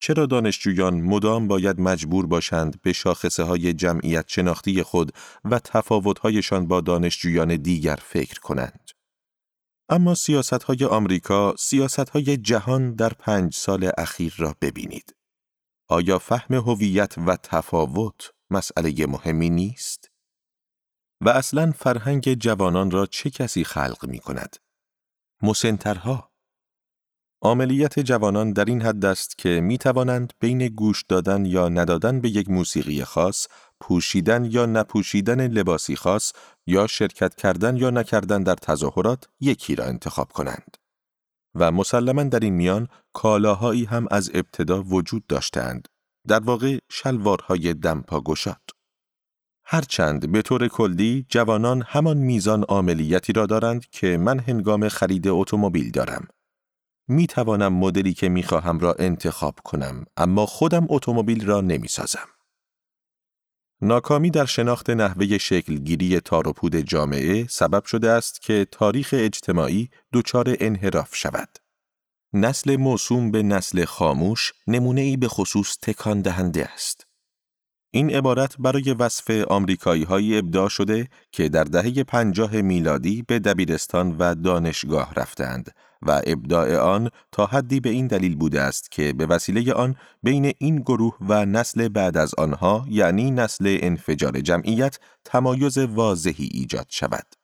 چرا 0.00 0.26
دانشجویان 0.26 1.00
مدام 1.00 1.48
باید 1.48 1.80
مجبور 1.80 2.26
باشند 2.26 2.82
به 2.82 2.92
شاخصه 2.92 3.42
های 3.42 3.72
جمعیت 3.72 4.24
شناختی 4.28 4.82
خود 4.82 5.12
و 5.44 5.58
تفاوتهایشان 5.58 6.68
با 6.68 6.80
دانشجویان 6.80 7.56
دیگر 7.56 7.98
فکر 8.02 8.40
کنند؟ 8.40 8.90
اما 9.88 10.14
سیاست 10.14 10.62
های 10.62 10.84
آمریکا، 10.84 11.54
سیاست 11.58 12.08
های 12.08 12.36
جهان 12.36 12.94
در 12.94 13.08
پنج 13.08 13.54
سال 13.54 13.90
اخیر 13.98 14.34
را 14.38 14.54
ببینید. 14.60 15.14
آیا 15.88 16.18
فهم 16.18 16.54
هویت 16.54 17.14
و 17.26 17.36
تفاوت 17.36 18.32
مسئله 18.50 19.06
مهمی 19.06 19.50
نیست؟ 19.50 20.10
و 21.20 21.28
اصلا 21.28 21.72
فرهنگ 21.72 22.34
جوانان 22.34 22.90
را 22.90 23.06
چه 23.06 23.30
کسی 23.30 23.64
خلق 23.64 24.06
می 24.08 24.18
کند؟ 24.18 24.56
مسنترها 25.42 26.27
عملیت 27.42 27.98
جوانان 28.00 28.52
در 28.52 28.64
این 28.64 28.82
حد 28.82 29.04
است 29.04 29.38
که 29.38 29.60
می 29.60 29.78
توانند 29.78 30.32
بین 30.40 30.68
گوش 30.68 31.02
دادن 31.08 31.44
یا 31.44 31.68
ندادن 31.68 32.20
به 32.20 32.28
یک 32.28 32.50
موسیقی 32.50 33.04
خاص، 33.04 33.46
پوشیدن 33.80 34.44
یا 34.44 34.66
نپوشیدن 34.66 35.46
لباسی 35.46 35.96
خاص 35.96 36.32
یا 36.66 36.86
شرکت 36.86 37.34
کردن 37.34 37.76
یا 37.76 37.90
نکردن 37.90 38.42
در 38.42 38.54
تظاهرات 38.54 39.24
یکی 39.40 39.74
را 39.74 39.84
انتخاب 39.84 40.32
کنند. 40.32 40.76
و 41.54 41.72
مسلما 41.72 42.22
در 42.22 42.38
این 42.38 42.54
میان 42.54 42.88
کالاهایی 43.12 43.84
هم 43.84 44.06
از 44.10 44.30
ابتدا 44.34 44.82
وجود 44.82 45.26
داشتند. 45.26 45.88
در 46.28 46.40
واقع 46.40 46.78
شلوارهای 46.90 47.74
دمپا 47.74 48.20
گشاد. 48.20 48.70
هرچند 49.64 50.32
به 50.32 50.42
طور 50.42 50.68
کلی 50.68 51.26
جوانان 51.28 51.82
همان 51.86 52.16
میزان 52.16 52.64
عملیاتی 52.68 53.32
را 53.32 53.46
دارند 53.46 53.86
که 53.90 54.16
من 54.16 54.38
هنگام 54.38 54.88
خرید 54.88 55.28
اتومبیل 55.28 55.90
دارم. 55.90 56.28
می 57.08 57.26
توانم 57.26 57.72
مدلی 57.72 58.14
که 58.14 58.28
می 58.28 58.42
خواهم 58.42 58.78
را 58.78 58.94
انتخاب 58.98 59.58
کنم 59.64 60.04
اما 60.16 60.46
خودم 60.46 60.86
اتومبیل 60.88 61.46
را 61.46 61.60
نمی 61.60 61.88
سازم. 61.88 62.28
ناکامی 63.80 64.30
در 64.30 64.44
شناخت 64.44 64.90
نحوه 64.90 65.38
شکلگیری 65.38 66.20
تاروپود 66.20 66.76
جامعه 66.76 67.46
سبب 67.46 67.84
شده 67.84 68.10
است 68.10 68.42
که 68.42 68.66
تاریخ 68.70 69.10
اجتماعی 69.18 69.90
دچار 70.12 70.56
انحراف 70.60 71.16
شود. 71.16 71.48
نسل 72.32 72.76
موسوم 72.76 73.30
به 73.30 73.42
نسل 73.42 73.84
خاموش 73.84 74.52
نمونه 74.66 75.00
ای 75.00 75.16
به 75.16 75.28
خصوص 75.28 75.76
تکان 75.82 76.20
دهنده 76.20 76.68
است. 76.72 77.06
این 77.90 78.14
عبارت 78.14 78.56
برای 78.58 78.92
وصف 78.92 79.30
آمریکایی 79.30 80.04
های 80.04 80.38
ابداع 80.38 80.68
شده 80.68 81.08
که 81.32 81.48
در 81.48 81.64
دهه 81.64 82.04
پنجاه 82.04 82.60
میلادی 82.62 83.22
به 83.22 83.38
دبیرستان 83.38 84.16
و 84.18 84.34
دانشگاه 84.34 85.14
رفتند 85.14 85.74
و 86.02 86.22
ابداع 86.26 86.76
آن 86.76 87.10
تا 87.32 87.46
حدی 87.46 87.80
به 87.80 87.90
این 87.90 88.06
دلیل 88.06 88.36
بوده 88.36 88.60
است 88.60 88.90
که 88.90 89.12
به 89.12 89.26
وسیله 89.26 89.72
آن 89.72 89.96
بین 90.22 90.52
این 90.58 90.76
گروه 90.76 91.16
و 91.20 91.46
نسل 91.46 91.88
بعد 91.88 92.16
از 92.16 92.34
آنها 92.34 92.86
یعنی 92.88 93.30
نسل 93.30 93.78
انفجار 93.80 94.40
جمعیت 94.40 94.98
تمایز 95.24 95.78
واضحی 95.78 96.48
ایجاد 96.52 96.86
شود. 96.90 97.34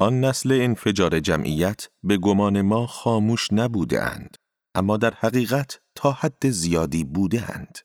آن 0.00 0.20
نسل 0.20 0.58
انفجار 0.62 1.20
جمعیت 1.20 1.88
به 2.02 2.16
گمان 2.16 2.62
ما 2.62 2.86
خاموش 2.86 3.52
نبوده 3.52 4.02
اند، 4.02 4.36
اما 4.74 4.96
در 4.96 5.14
حقیقت 5.14 5.80
تا 5.94 6.12
حد 6.12 6.50
زیادی 6.50 7.04
بوده 7.04 7.50
اند. 7.56 7.78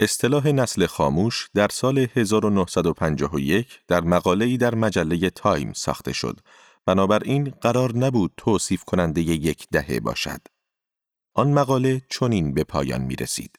اصطلاح 0.00 0.48
نسل 0.48 0.86
خاموش 0.86 1.48
در 1.54 1.68
سال 1.68 1.98
1951 1.98 3.80
در 3.88 4.00
مقاله‌ای 4.00 4.56
در 4.56 4.74
مجله 4.74 5.30
تایم 5.30 5.72
ساخته 5.72 6.12
شد 6.12 6.40
بنابراین 6.88 7.50
قرار 7.50 7.96
نبود 7.96 8.32
توصیف 8.36 8.84
کننده 8.84 9.20
یک 9.20 9.66
دهه 9.72 10.00
باشد. 10.00 10.40
آن 11.34 11.52
مقاله 11.52 12.02
چنین 12.10 12.54
به 12.54 12.64
پایان 12.64 13.00
می 13.00 13.16
رسید. 13.16 13.58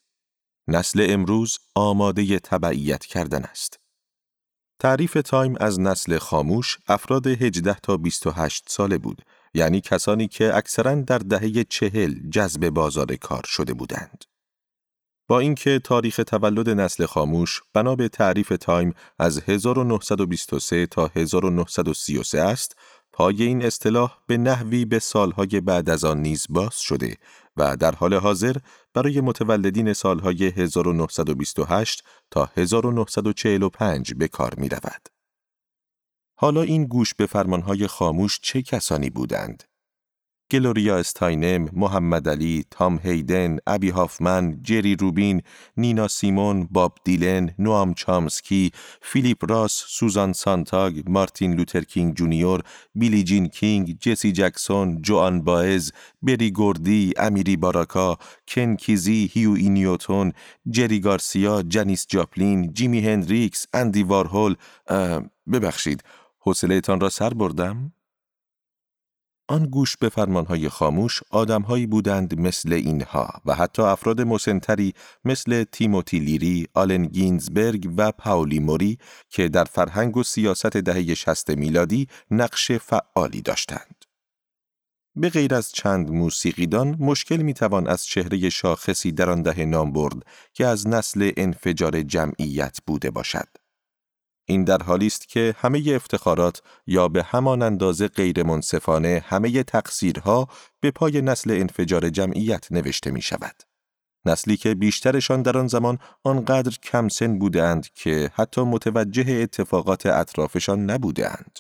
نسل 0.68 1.08
امروز 1.10 1.60
آماده 1.76 2.40
تبعیت 2.40 3.06
کردن 3.06 3.44
است. 3.44 3.80
تعریف 4.80 5.14
تایم 5.26 5.56
از 5.60 5.80
نسل 5.80 6.18
خاموش 6.18 6.78
افراد 6.88 7.28
18 7.28 7.74
تا 7.74 7.98
28 7.98 8.64
ساله 8.68 8.98
بود 8.98 9.22
یعنی 9.54 9.82
کسانی 9.82 10.28
که 10.28 10.56
اکثرا 10.56 10.96
در 10.96 11.18
دهه 11.18 11.64
چهل 11.64 12.30
جذب 12.30 12.70
بازار 12.70 13.16
کار 13.16 13.44
شده 13.46 13.74
بودند. 13.74 14.26
با 15.30 15.40
اینکه 15.40 15.80
تاریخ 15.84 16.22
تولد 16.28 16.70
نسل 16.70 17.06
خاموش 17.06 17.62
بنا 17.74 17.96
به 17.96 18.08
تعریف 18.08 18.54
تایم 18.62 18.94
از 19.20 19.42
1923 19.50 20.86
تا 20.86 21.12
1933 21.16 22.42
است، 22.42 22.76
پای 23.20 23.44
این 23.44 23.66
اصطلاح 23.66 24.18
به 24.28 24.38
نحوی 24.38 24.86
به 24.86 25.00
سالهای 25.00 25.62
بعد 25.62 25.90
از 25.90 26.06
آن 26.06 26.22
نیز 26.22 26.46
باز 26.50 26.80
شده 26.80 27.16
و 27.58 27.78
در 27.78 27.96
حال 27.96 28.14
حاضر 28.14 28.56
برای 28.94 29.22
متولدین 29.22 29.94
سالهای 29.94 30.48
1928 30.48 32.04
تا 32.32 32.50
1945 32.58 34.14
به 34.14 34.28
کار 34.28 34.56
می 34.58 34.70
رود. 34.70 35.10
حالا 36.36 36.62
این 36.62 36.86
گوش 36.86 37.14
به 37.14 37.26
فرمانهای 37.26 37.88
خاموش 37.88 38.40
چه 38.42 38.62
کسانی 38.62 39.10
بودند؟ 39.10 39.64
گلوریا 40.52 40.98
استاینم، 40.98 41.70
محمد 41.74 42.30
علی، 42.30 42.66
تام 42.72 43.00
هیدن، 43.04 43.58
ابی 43.68 43.90
هافمن، 43.90 44.62
جری 44.64 44.96
روبین، 44.96 45.42
نینا 45.78 46.08
سیمون، 46.08 46.68
باب 46.72 46.98
دیلن، 47.04 47.50
نوام 47.60 47.94
چامسکی، 47.94 48.72
فیلیپ 49.02 49.52
راس، 49.52 49.72
سوزان 49.88 50.34
سانتاگ، 50.34 51.10
مارتین 51.10 51.54
لوترکینگ 51.54 52.14
جونیور، 52.14 52.62
بیلی 52.96 53.24
جین 53.24 53.48
کینگ، 53.48 53.98
جسی 54.00 54.32
جکسون، 54.32 55.02
جوان 55.02 55.42
باز، 55.42 55.92
بری 56.22 56.52
گوردی، 56.52 57.14
امیری 57.18 57.58
باراکا، 57.58 58.18
کن 58.48 58.76
کیزی، 58.76 59.30
هیو 59.34 59.54
نیوتون، 59.54 60.34
جری 60.70 61.00
گارسیا، 61.00 61.62
جنیس 61.62 62.06
جاپلین، 62.10 62.74
جیمی 62.74 63.02
هندریکس، 63.02 63.66
اندی 63.74 64.04
وارهول، 64.04 64.56
ببخشید، 65.52 66.04
حوصلهتان 66.40 67.00
را 67.00 67.10
سر 67.10 67.30
بردم؟ 67.30 67.94
آن 69.52 69.66
گوش 69.66 69.98
به 69.98 70.10
فرمانهای 70.10 70.70
خاموش 70.70 71.20
آدمهایی 71.30 71.88
بودند 71.88 72.40
مثل 72.40 72.74
اینها 72.74 73.30
و 73.46 73.56
حتی 73.56 73.82
افراد 73.82 74.22
مسنتری 74.22 74.94
مثل 75.26 75.64
تیموتی 75.64 76.20
لیری، 76.20 76.68
آلن 76.74 77.06
گینزبرگ 77.06 77.94
و 77.98 78.12
پاولی 78.12 78.60
موری 78.60 78.98
که 79.30 79.50
در 79.50 79.64
فرهنگ 79.64 80.18
و 80.18 80.24
سیاست 80.24 80.78
دهه 80.78 81.14
شست 81.14 81.50
میلادی 81.50 82.08
نقش 82.32 82.72
فعالی 82.72 83.42
داشتند. 83.42 84.06
به 85.16 85.30
غیر 85.30 85.56
از 85.56 85.72
چند 85.72 86.12
موسیقیدان 86.12 86.96
مشکل 87.00 87.38
می‌توان 87.38 87.88
از 87.88 88.06
چهره 88.06 88.50
شاخصی 88.50 89.12
در 89.12 89.30
آن 89.30 89.42
دهه 89.42 89.66
نام 89.66 89.92
برد 89.92 90.26
که 90.54 90.66
از 90.66 90.88
نسل 90.88 91.32
انفجار 91.38 92.02
جمعیت 92.02 92.78
بوده 92.88 93.12
باشد. 93.12 93.48
این 94.50 94.64
در 94.64 94.84
حالی 94.84 95.08
است 95.08 95.28
که 95.28 95.56
همه 95.58 95.84
افتخارات 95.88 96.62
یا 96.88 97.08
به 97.08 97.24
همان 97.24 97.62
اندازه 97.62 98.08
غیر 98.08 98.44
منصفانه 98.44 99.24
همه 99.26 99.64
تقصیرها 99.64 100.48
به 100.80 100.92
پای 100.92 101.22
نسل 101.22 101.52
انفجار 101.52 102.10
جمعیت 102.10 102.72
نوشته 102.72 103.12
می 103.12 103.22
شود. 103.22 103.64
نسلی 104.26 104.58
که 104.58 104.76
بیشترشان 104.76 105.42
در 105.42 105.58
آن 105.58 105.68
زمان 105.68 106.00
آنقدر 106.24 106.78
کم 106.84 107.08
سن 107.08 107.40
بودند 107.40 107.88
که 107.94 108.32
حتی 108.34 108.62
متوجه 108.62 109.32
اتفاقات 109.32 110.06
اطرافشان 110.06 110.90
نبودند. 110.90 111.60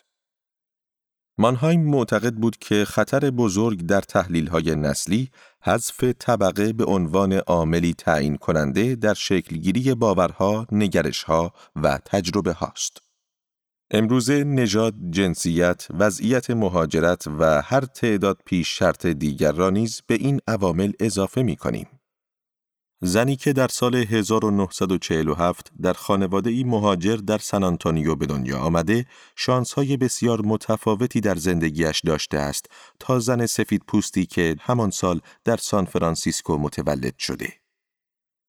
مانهایم 1.41 1.81
معتقد 1.81 2.33
بود 2.33 2.57
که 2.57 2.85
خطر 2.85 3.19
بزرگ 3.29 3.85
در 3.85 4.03
های 4.51 4.75
نسلی 4.75 5.29
حذف 5.61 6.03
طبقه 6.03 6.73
به 6.73 6.85
عنوان 6.85 7.33
عاملی 7.33 7.93
تعیین 7.93 8.37
کننده 8.37 8.95
در 8.95 9.13
شکلگیری 9.13 9.95
باورها، 9.95 10.67
نگرشها 10.71 11.53
و 11.75 11.99
تجربه 12.05 12.53
هاست. 12.53 13.01
امروزه 13.91 14.43
نژاد، 14.43 14.93
جنسیت، 15.09 15.87
وضعیت 15.99 16.49
مهاجرت 16.49 17.27
و 17.27 17.61
هر 17.61 17.81
تعداد 17.81 18.37
پیش 18.45 18.77
شرط 18.77 19.05
دیگر 19.05 19.51
را 19.51 19.69
نیز 19.69 20.01
به 20.07 20.15
این 20.15 20.39
عوامل 20.47 20.91
اضافه 20.99 21.43
می 21.43 21.55
کنیم. 21.55 21.98
زنی 23.01 23.35
که 23.35 23.53
در 23.53 23.67
سال 23.67 23.95
1947 23.95 25.71
در 25.81 25.93
خانواده 25.93 26.49
ای 26.49 26.63
مهاجر 26.63 27.15
در 27.15 27.37
سن 27.37 27.63
آنتونیو 27.63 28.15
به 28.15 28.25
دنیا 28.25 28.59
آمده، 28.59 29.05
های 29.75 29.97
بسیار 29.97 30.41
متفاوتی 30.41 31.21
در 31.21 31.35
زندگیش 31.35 32.01
داشته 32.05 32.37
است 32.37 32.65
تا 32.99 33.19
زن 33.19 33.45
سفید 33.45 33.81
پوستی 33.87 34.25
که 34.25 34.55
همان 34.59 34.89
سال 34.89 35.21
در 35.43 35.57
سان 35.57 35.85
فرانسیسکو 35.85 36.57
متولد 36.57 37.17
شده. 37.17 37.58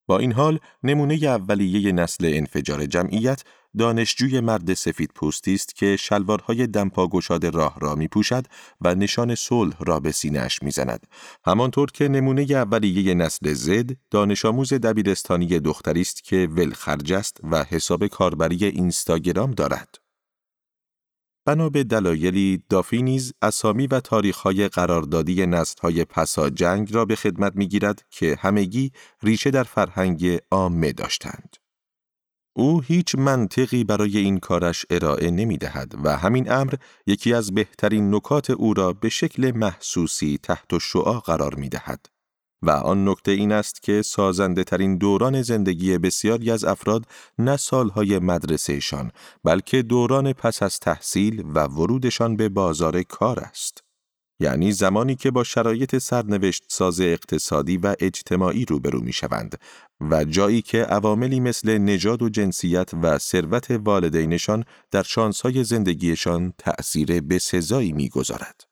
با 0.07 0.19
این 0.19 0.33
حال 0.33 0.59
نمونه 0.83 1.15
اولیه 1.15 1.93
نسل 1.93 2.31
انفجار 2.35 2.87
جمعیت 2.87 3.45
دانشجوی 3.79 4.41
مرد 4.41 4.75
سفید 4.75 5.11
پوستی 5.15 5.55
است 5.55 5.75
که 5.77 5.97
شلوارهای 5.97 6.67
دمپا 6.67 7.07
گشاد 7.07 7.47
راه 7.47 7.81
را 7.81 7.95
می 7.95 8.09
پوشد 8.09 8.47
و 8.81 8.95
نشان 8.95 9.35
صلح 9.35 9.77
را 9.81 10.01
به 10.01 10.13
سینهش 10.13 10.63
می 10.63 10.71
زند. 10.71 11.07
همانطور 11.45 11.91
که 11.91 12.09
نمونه 12.09 12.43
اولیه 12.51 13.15
نسل 13.15 13.53
زد 13.53 13.91
دانش 14.11 14.45
آموز 14.45 14.73
دبیرستانی 14.73 15.61
دختری 15.61 16.01
است 16.01 16.25
که 16.25 16.49
ولخرج 16.51 17.13
است 17.13 17.37
و 17.51 17.65
حساب 17.65 18.07
کاربری 18.07 18.65
اینستاگرام 18.65 19.51
دارد. 19.51 20.00
بنا 21.51 21.69
به 21.69 21.85
دلایلی 21.85 22.63
دافی 22.69 23.03
نیز 23.03 23.33
اسامی 23.43 23.87
و 23.87 24.01
تاریخهای 24.01 24.69
قراردادی 24.69 25.47
نسلهای 25.47 26.05
پسا 26.05 26.51
جنگ 26.51 26.95
را 26.95 27.05
به 27.05 27.17
خدمت 27.17 27.57
می‌گیرد 27.57 28.05
که 28.11 28.39
همگی 28.41 28.93
ریشه 29.23 29.51
در 29.51 29.63
فرهنگ 29.63 30.39
عامه 30.51 30.93
داشتند. 30.93 31.57
او 32.57 32.81
هیچ 32.81 33.15
منطقی 33.15 33.85
برای 33.85 34.19
این 34.19 34.39
کارش 34.39 34.87
ارائه 34.91 35.31
نمی 35.31 35.59
دهد 35.59 35.95
و 36.05 36.17
همین 36.17 36.53
امر 36.53 36.75
یکی 37.07 37.35
از 37.35 37.55
بهترین 37.55 38.15
نکات 38.15 38.51
او 38.51 38.75
را 38.75 38.93
به 38.93 39.09
شکل 39.09 39.53
محسوسی 39.57 40.39
تحت 40.43 40.79
شعا 40.79 41.21
قرار 41.21 41.55
می 41.55 41.69
دهد. 41.69 42.07
و 42.63 42.71
آن 42.71 43.09
نکته 43.09 43.31
این 43.31 43.53
است 43.53 43.83
که 43.83 44.03
سازنده 44.03 44.65
ترین 44.65 44.99
دوران 44.99 45.43
زندگی 45.43 45.99
بسیاری 45.99 46.51
از 46.51 46.65
افراد 46.65 47.05
نه 47.39 47.57
سالهای 47.57 48.19
مدرسهشان 48.19 49.11
بلکه 49.45 49.83
دوران 49.83 50.33
پس 50.33 50.63
از 50.63 50.79
تحصیل 50.79 51.45
و 51.55 51.65
ورودشان 51.67 52.37
به 52.37 52.49
بازار 52.49 53.03
کار 53.03 53.41
است. 53.41 53.85
یعنی 54.41 54.73
زمانی 54.73 55.15
که 55.15 55.31
با 55.31 55.45
شرایط 55.45 55.99
سرنوشت 55.99 56.65
ساز 56.69 57.01
اقتصادی 57.01 57.77
و 57.77 57.95
اجتماعی 58.01 58.65
روبرو 58.65 59.01
می 59.01 59.13
شوند 59.13 59.59
و 60.01 60.25
جایی 60.25 60.63
که 60.63 60.83
عواملی 60.83 61.41
مثل 61.41 61.79
نژاد 61.79 62.23
و 62.23 62.29
جنسیت 62.29 62.91
و 63.03 63.19
ثروت 63.19 63.71
والدینشان 63.71 64.65
در 64.91 65.03
شانسهای 65.03 65.65
زندگیشان 65.65 66.53
تأثیر 66.59 67.21
بسزایی 67.21 67.93
می 67.93 68.09
گذارد. 68.09 68.70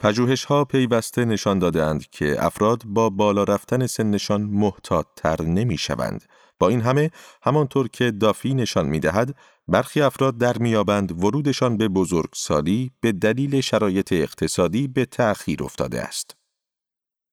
پژوهش 0.00 0.44
ها 0.44 0.64
پیوسته 0.64 1.24
نشان 1.24 1.58
دادند 1.58 2.10
که 2.10 2.44
افراد 2.44 2.82
با 2.86 3.10
بالا 3.10 3.44
رفتن 3.44 3.86
سنشان 3.86 4.42
محتاط 4.42 5.06
تر 5.16 5.42
نمی 5.42 5.78
شوند. 5.78 6.24
با 6.58 6.68
این 6.68 6.80
همه 6.80 7.10
همانطور 7.42 7.88
که 7.88 8.10
دافی 8.10 8.54
نشان 8.54 8.86
می 8.86 9.00
دهد 9.00 9.34
برخی 9.68 10.00
افراد 10.00 10.38
در 10.38 10.58
میابند 10.58 11.24
ورودشان 11.24 11.76
به 11.76 11.88
بزرگسالی 11.88 12.90
به 13.00 13.12
دلیل 13.12 13.60
شرایط 13.60 14.12
اقتصادی 14.12 14.88
به 14.88 15.04
تأخیر 15.04 15.64
افتاده 15.64 16.02
است. 16.02 16.36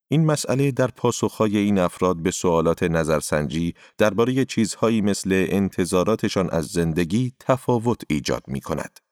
این 0.08 0.24
مسئله 0.26 0.70
در 0.70 0.86
پاسخهای 0.86 1.56
این 1.58 1.78
افراد 1.78 2.22
به 2.22 2.30
سوالات 2.30 2.82
نظرسنجی 2.82 3.74
درباره 3.98 4.44
چیزهایی 4.44 5.00
مثل 5.00 5.46
انتظاراتشان 5.48 6.50
از 6.50 6.66
زندگی 6.66 7.32
تفاوت 7.40 8.02
ایجاد 8.08 8.42
می 8.48 8.60
کند. 8.60 9.05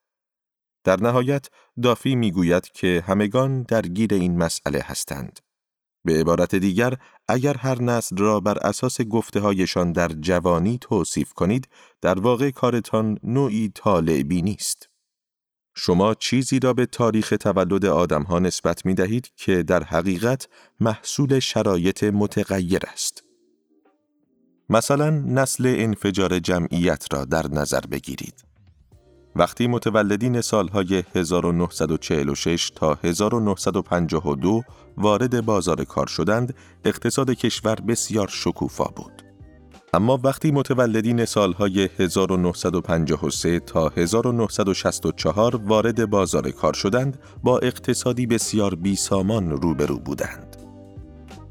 در 0.84 1.00
نهایت 1.02 1.46
دافی 1.82 2.16
می‌گوید 2.16 2.64
که 2.64 3.04
همگان 3.06 3.62
درگیر 3.62 4.14
این 4.14 4.38
مسئله 4.38 4.80
هستند. 4.84 5.40
به 6.04 6.20
عبارت 6.20 6.54
دیگر 6.54 6.94
اگر 7.28 7.56
هر 7.56 7.82
نسل 7.82 8.16
را 8.16 8.40
بر 8.40 8.58
اساس 8.58 9.00
گفته 9.00 9.40
هایشان 9.40 9.92
در 9.92 10.08
جوانی 10.08 10.78
توصیف 10.80 11.32
کنید 11.32 11.68
در 12.00 12.20
واقع 12.20 12.50
کارتان 12.50 13.18
نوعی 13.22 13.72
طالعی 13.74 14.42
نیست. 14.42 14.88
شما 15.76 16.14
چیزی 16.14 16.58
را 16.58 16.72
به 16.72 16.86
تاریخ 16.86 17.34
تولد 17.40 17.84
آدم 17.84 18.22
ها 18.22 18.38
نسبت 18.38 18.86
می 18.86 18.94
دهید 18.94 19.30
که 19.36 19.62
در 19.62 19.82
حقیقت 19.82 20.48
محصول 20.80 21.38
شرایط 21.38 22.04
متغیر 22.04 22.82
است. 22.92 23.24
مثلا 24.68 25.10
نسل 25.10 25.74
انفجار 25.78 26.38
جمعیت 26.38 27.06
را 27.12 27.24
در 27.24 27.48
نظر 27.48 27.80
بگیرید. 27.80 28.43
وقتی 29.36 29.66
متولدین 29.66 30.40
سالهای 30.40 31.04
1946 31.14 32.70
تا 32.70 32.98
1952 33.04 34.62
وارد 34.96 35.44
بازار 35.44 35.84
کار 35.84 36.06
شدند، 36.06 36.54
اقتصاد 36.84 37.30
کشور 37.30 37.74
بسیار 37.74 38.28
شکوفا 38.28 38.84
بود. 38.84 39.22
اما 39.94 40.20
وقتی 40.24 40.50
متولدین 40.50 41.24
سالهای 41.24 41.88
1953 41.98 43.60
تا 43.60 43.88
1964 43.96 45.56
وارد 45.56 46.10
بازار 46.10 46.50
کار 46.50 46.72
شدند، 46.72 47.18
با 47.42 47.58
اقتصادی 47.58 48.26
بسیار 48.26 48.74
بیسامان 48.74 49.50
روبرو 49.50 49.98
بودند. 49.98 50.53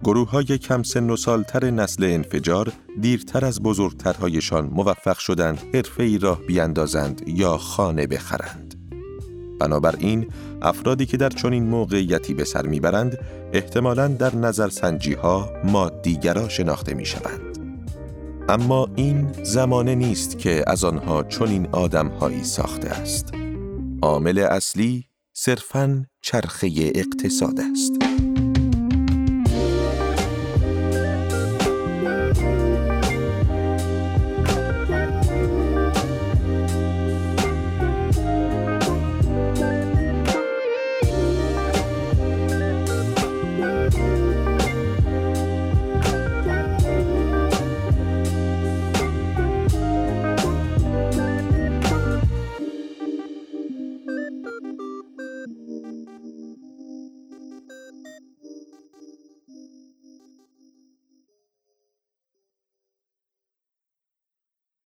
گروه 0.04 0.30
های 0.30 0.46
کم 0.46 0.84
سن 0.84 1.10
و 1.10 1.16
سالتر 1.16 1.70
نسل 1.70 2.04
انفجار 2.04 2.74
دیرتر 3.02 3.46
از 3.46 3.62
بزرگترهایشان 3.62 4.66
موفق 4.66 5.18
شدند 5.18 5.60
حرفه 5.74 6.04
ای 6.04 6.18
راه 6.18 6.42
بیندازند 6.42 7.22
یا 7.28 7.58
خانه 7.58 8.08
بخرند. 8.08 8.76
بنابراین 9.60 10.28
افرادی 10.62 11.06
که 11.06 11.18
در 11.18 11.30
چنین 11.30 11.64
موقعیتی 11.64 12.34
به 12.34 12.44
سر 12.44 12.66
می‌برند 12.66 13.18
احتمالاً 13.54 14.08
در 14.08 14.36
نظرسنجی 14.36 15.14
ها 15.14 15.50
مادیگرا 15.64 16.50
شناخته 16.50 16.94
می 16.94 17.06
شوند. 17.06 17.58
اما 18.50 18.88
این 18.96 19.28
زمانه 19.44 19.96
نیست 19.96 20.40
که 20.40 20.64
از 20.68 20.84
آنها 20.84 21.24
چنین 21.24 21.68
آدمهایی 21.72 22.44
ساخته 22.44 22.90
است. 22.90 23.34
عامل 24.02 24.40
اصلی 24.40 25.06
صرفاً 25.34 26.06
چرخه 26.22 26.70
اقتصاد 26.96 27.60
است. 27.60 28.13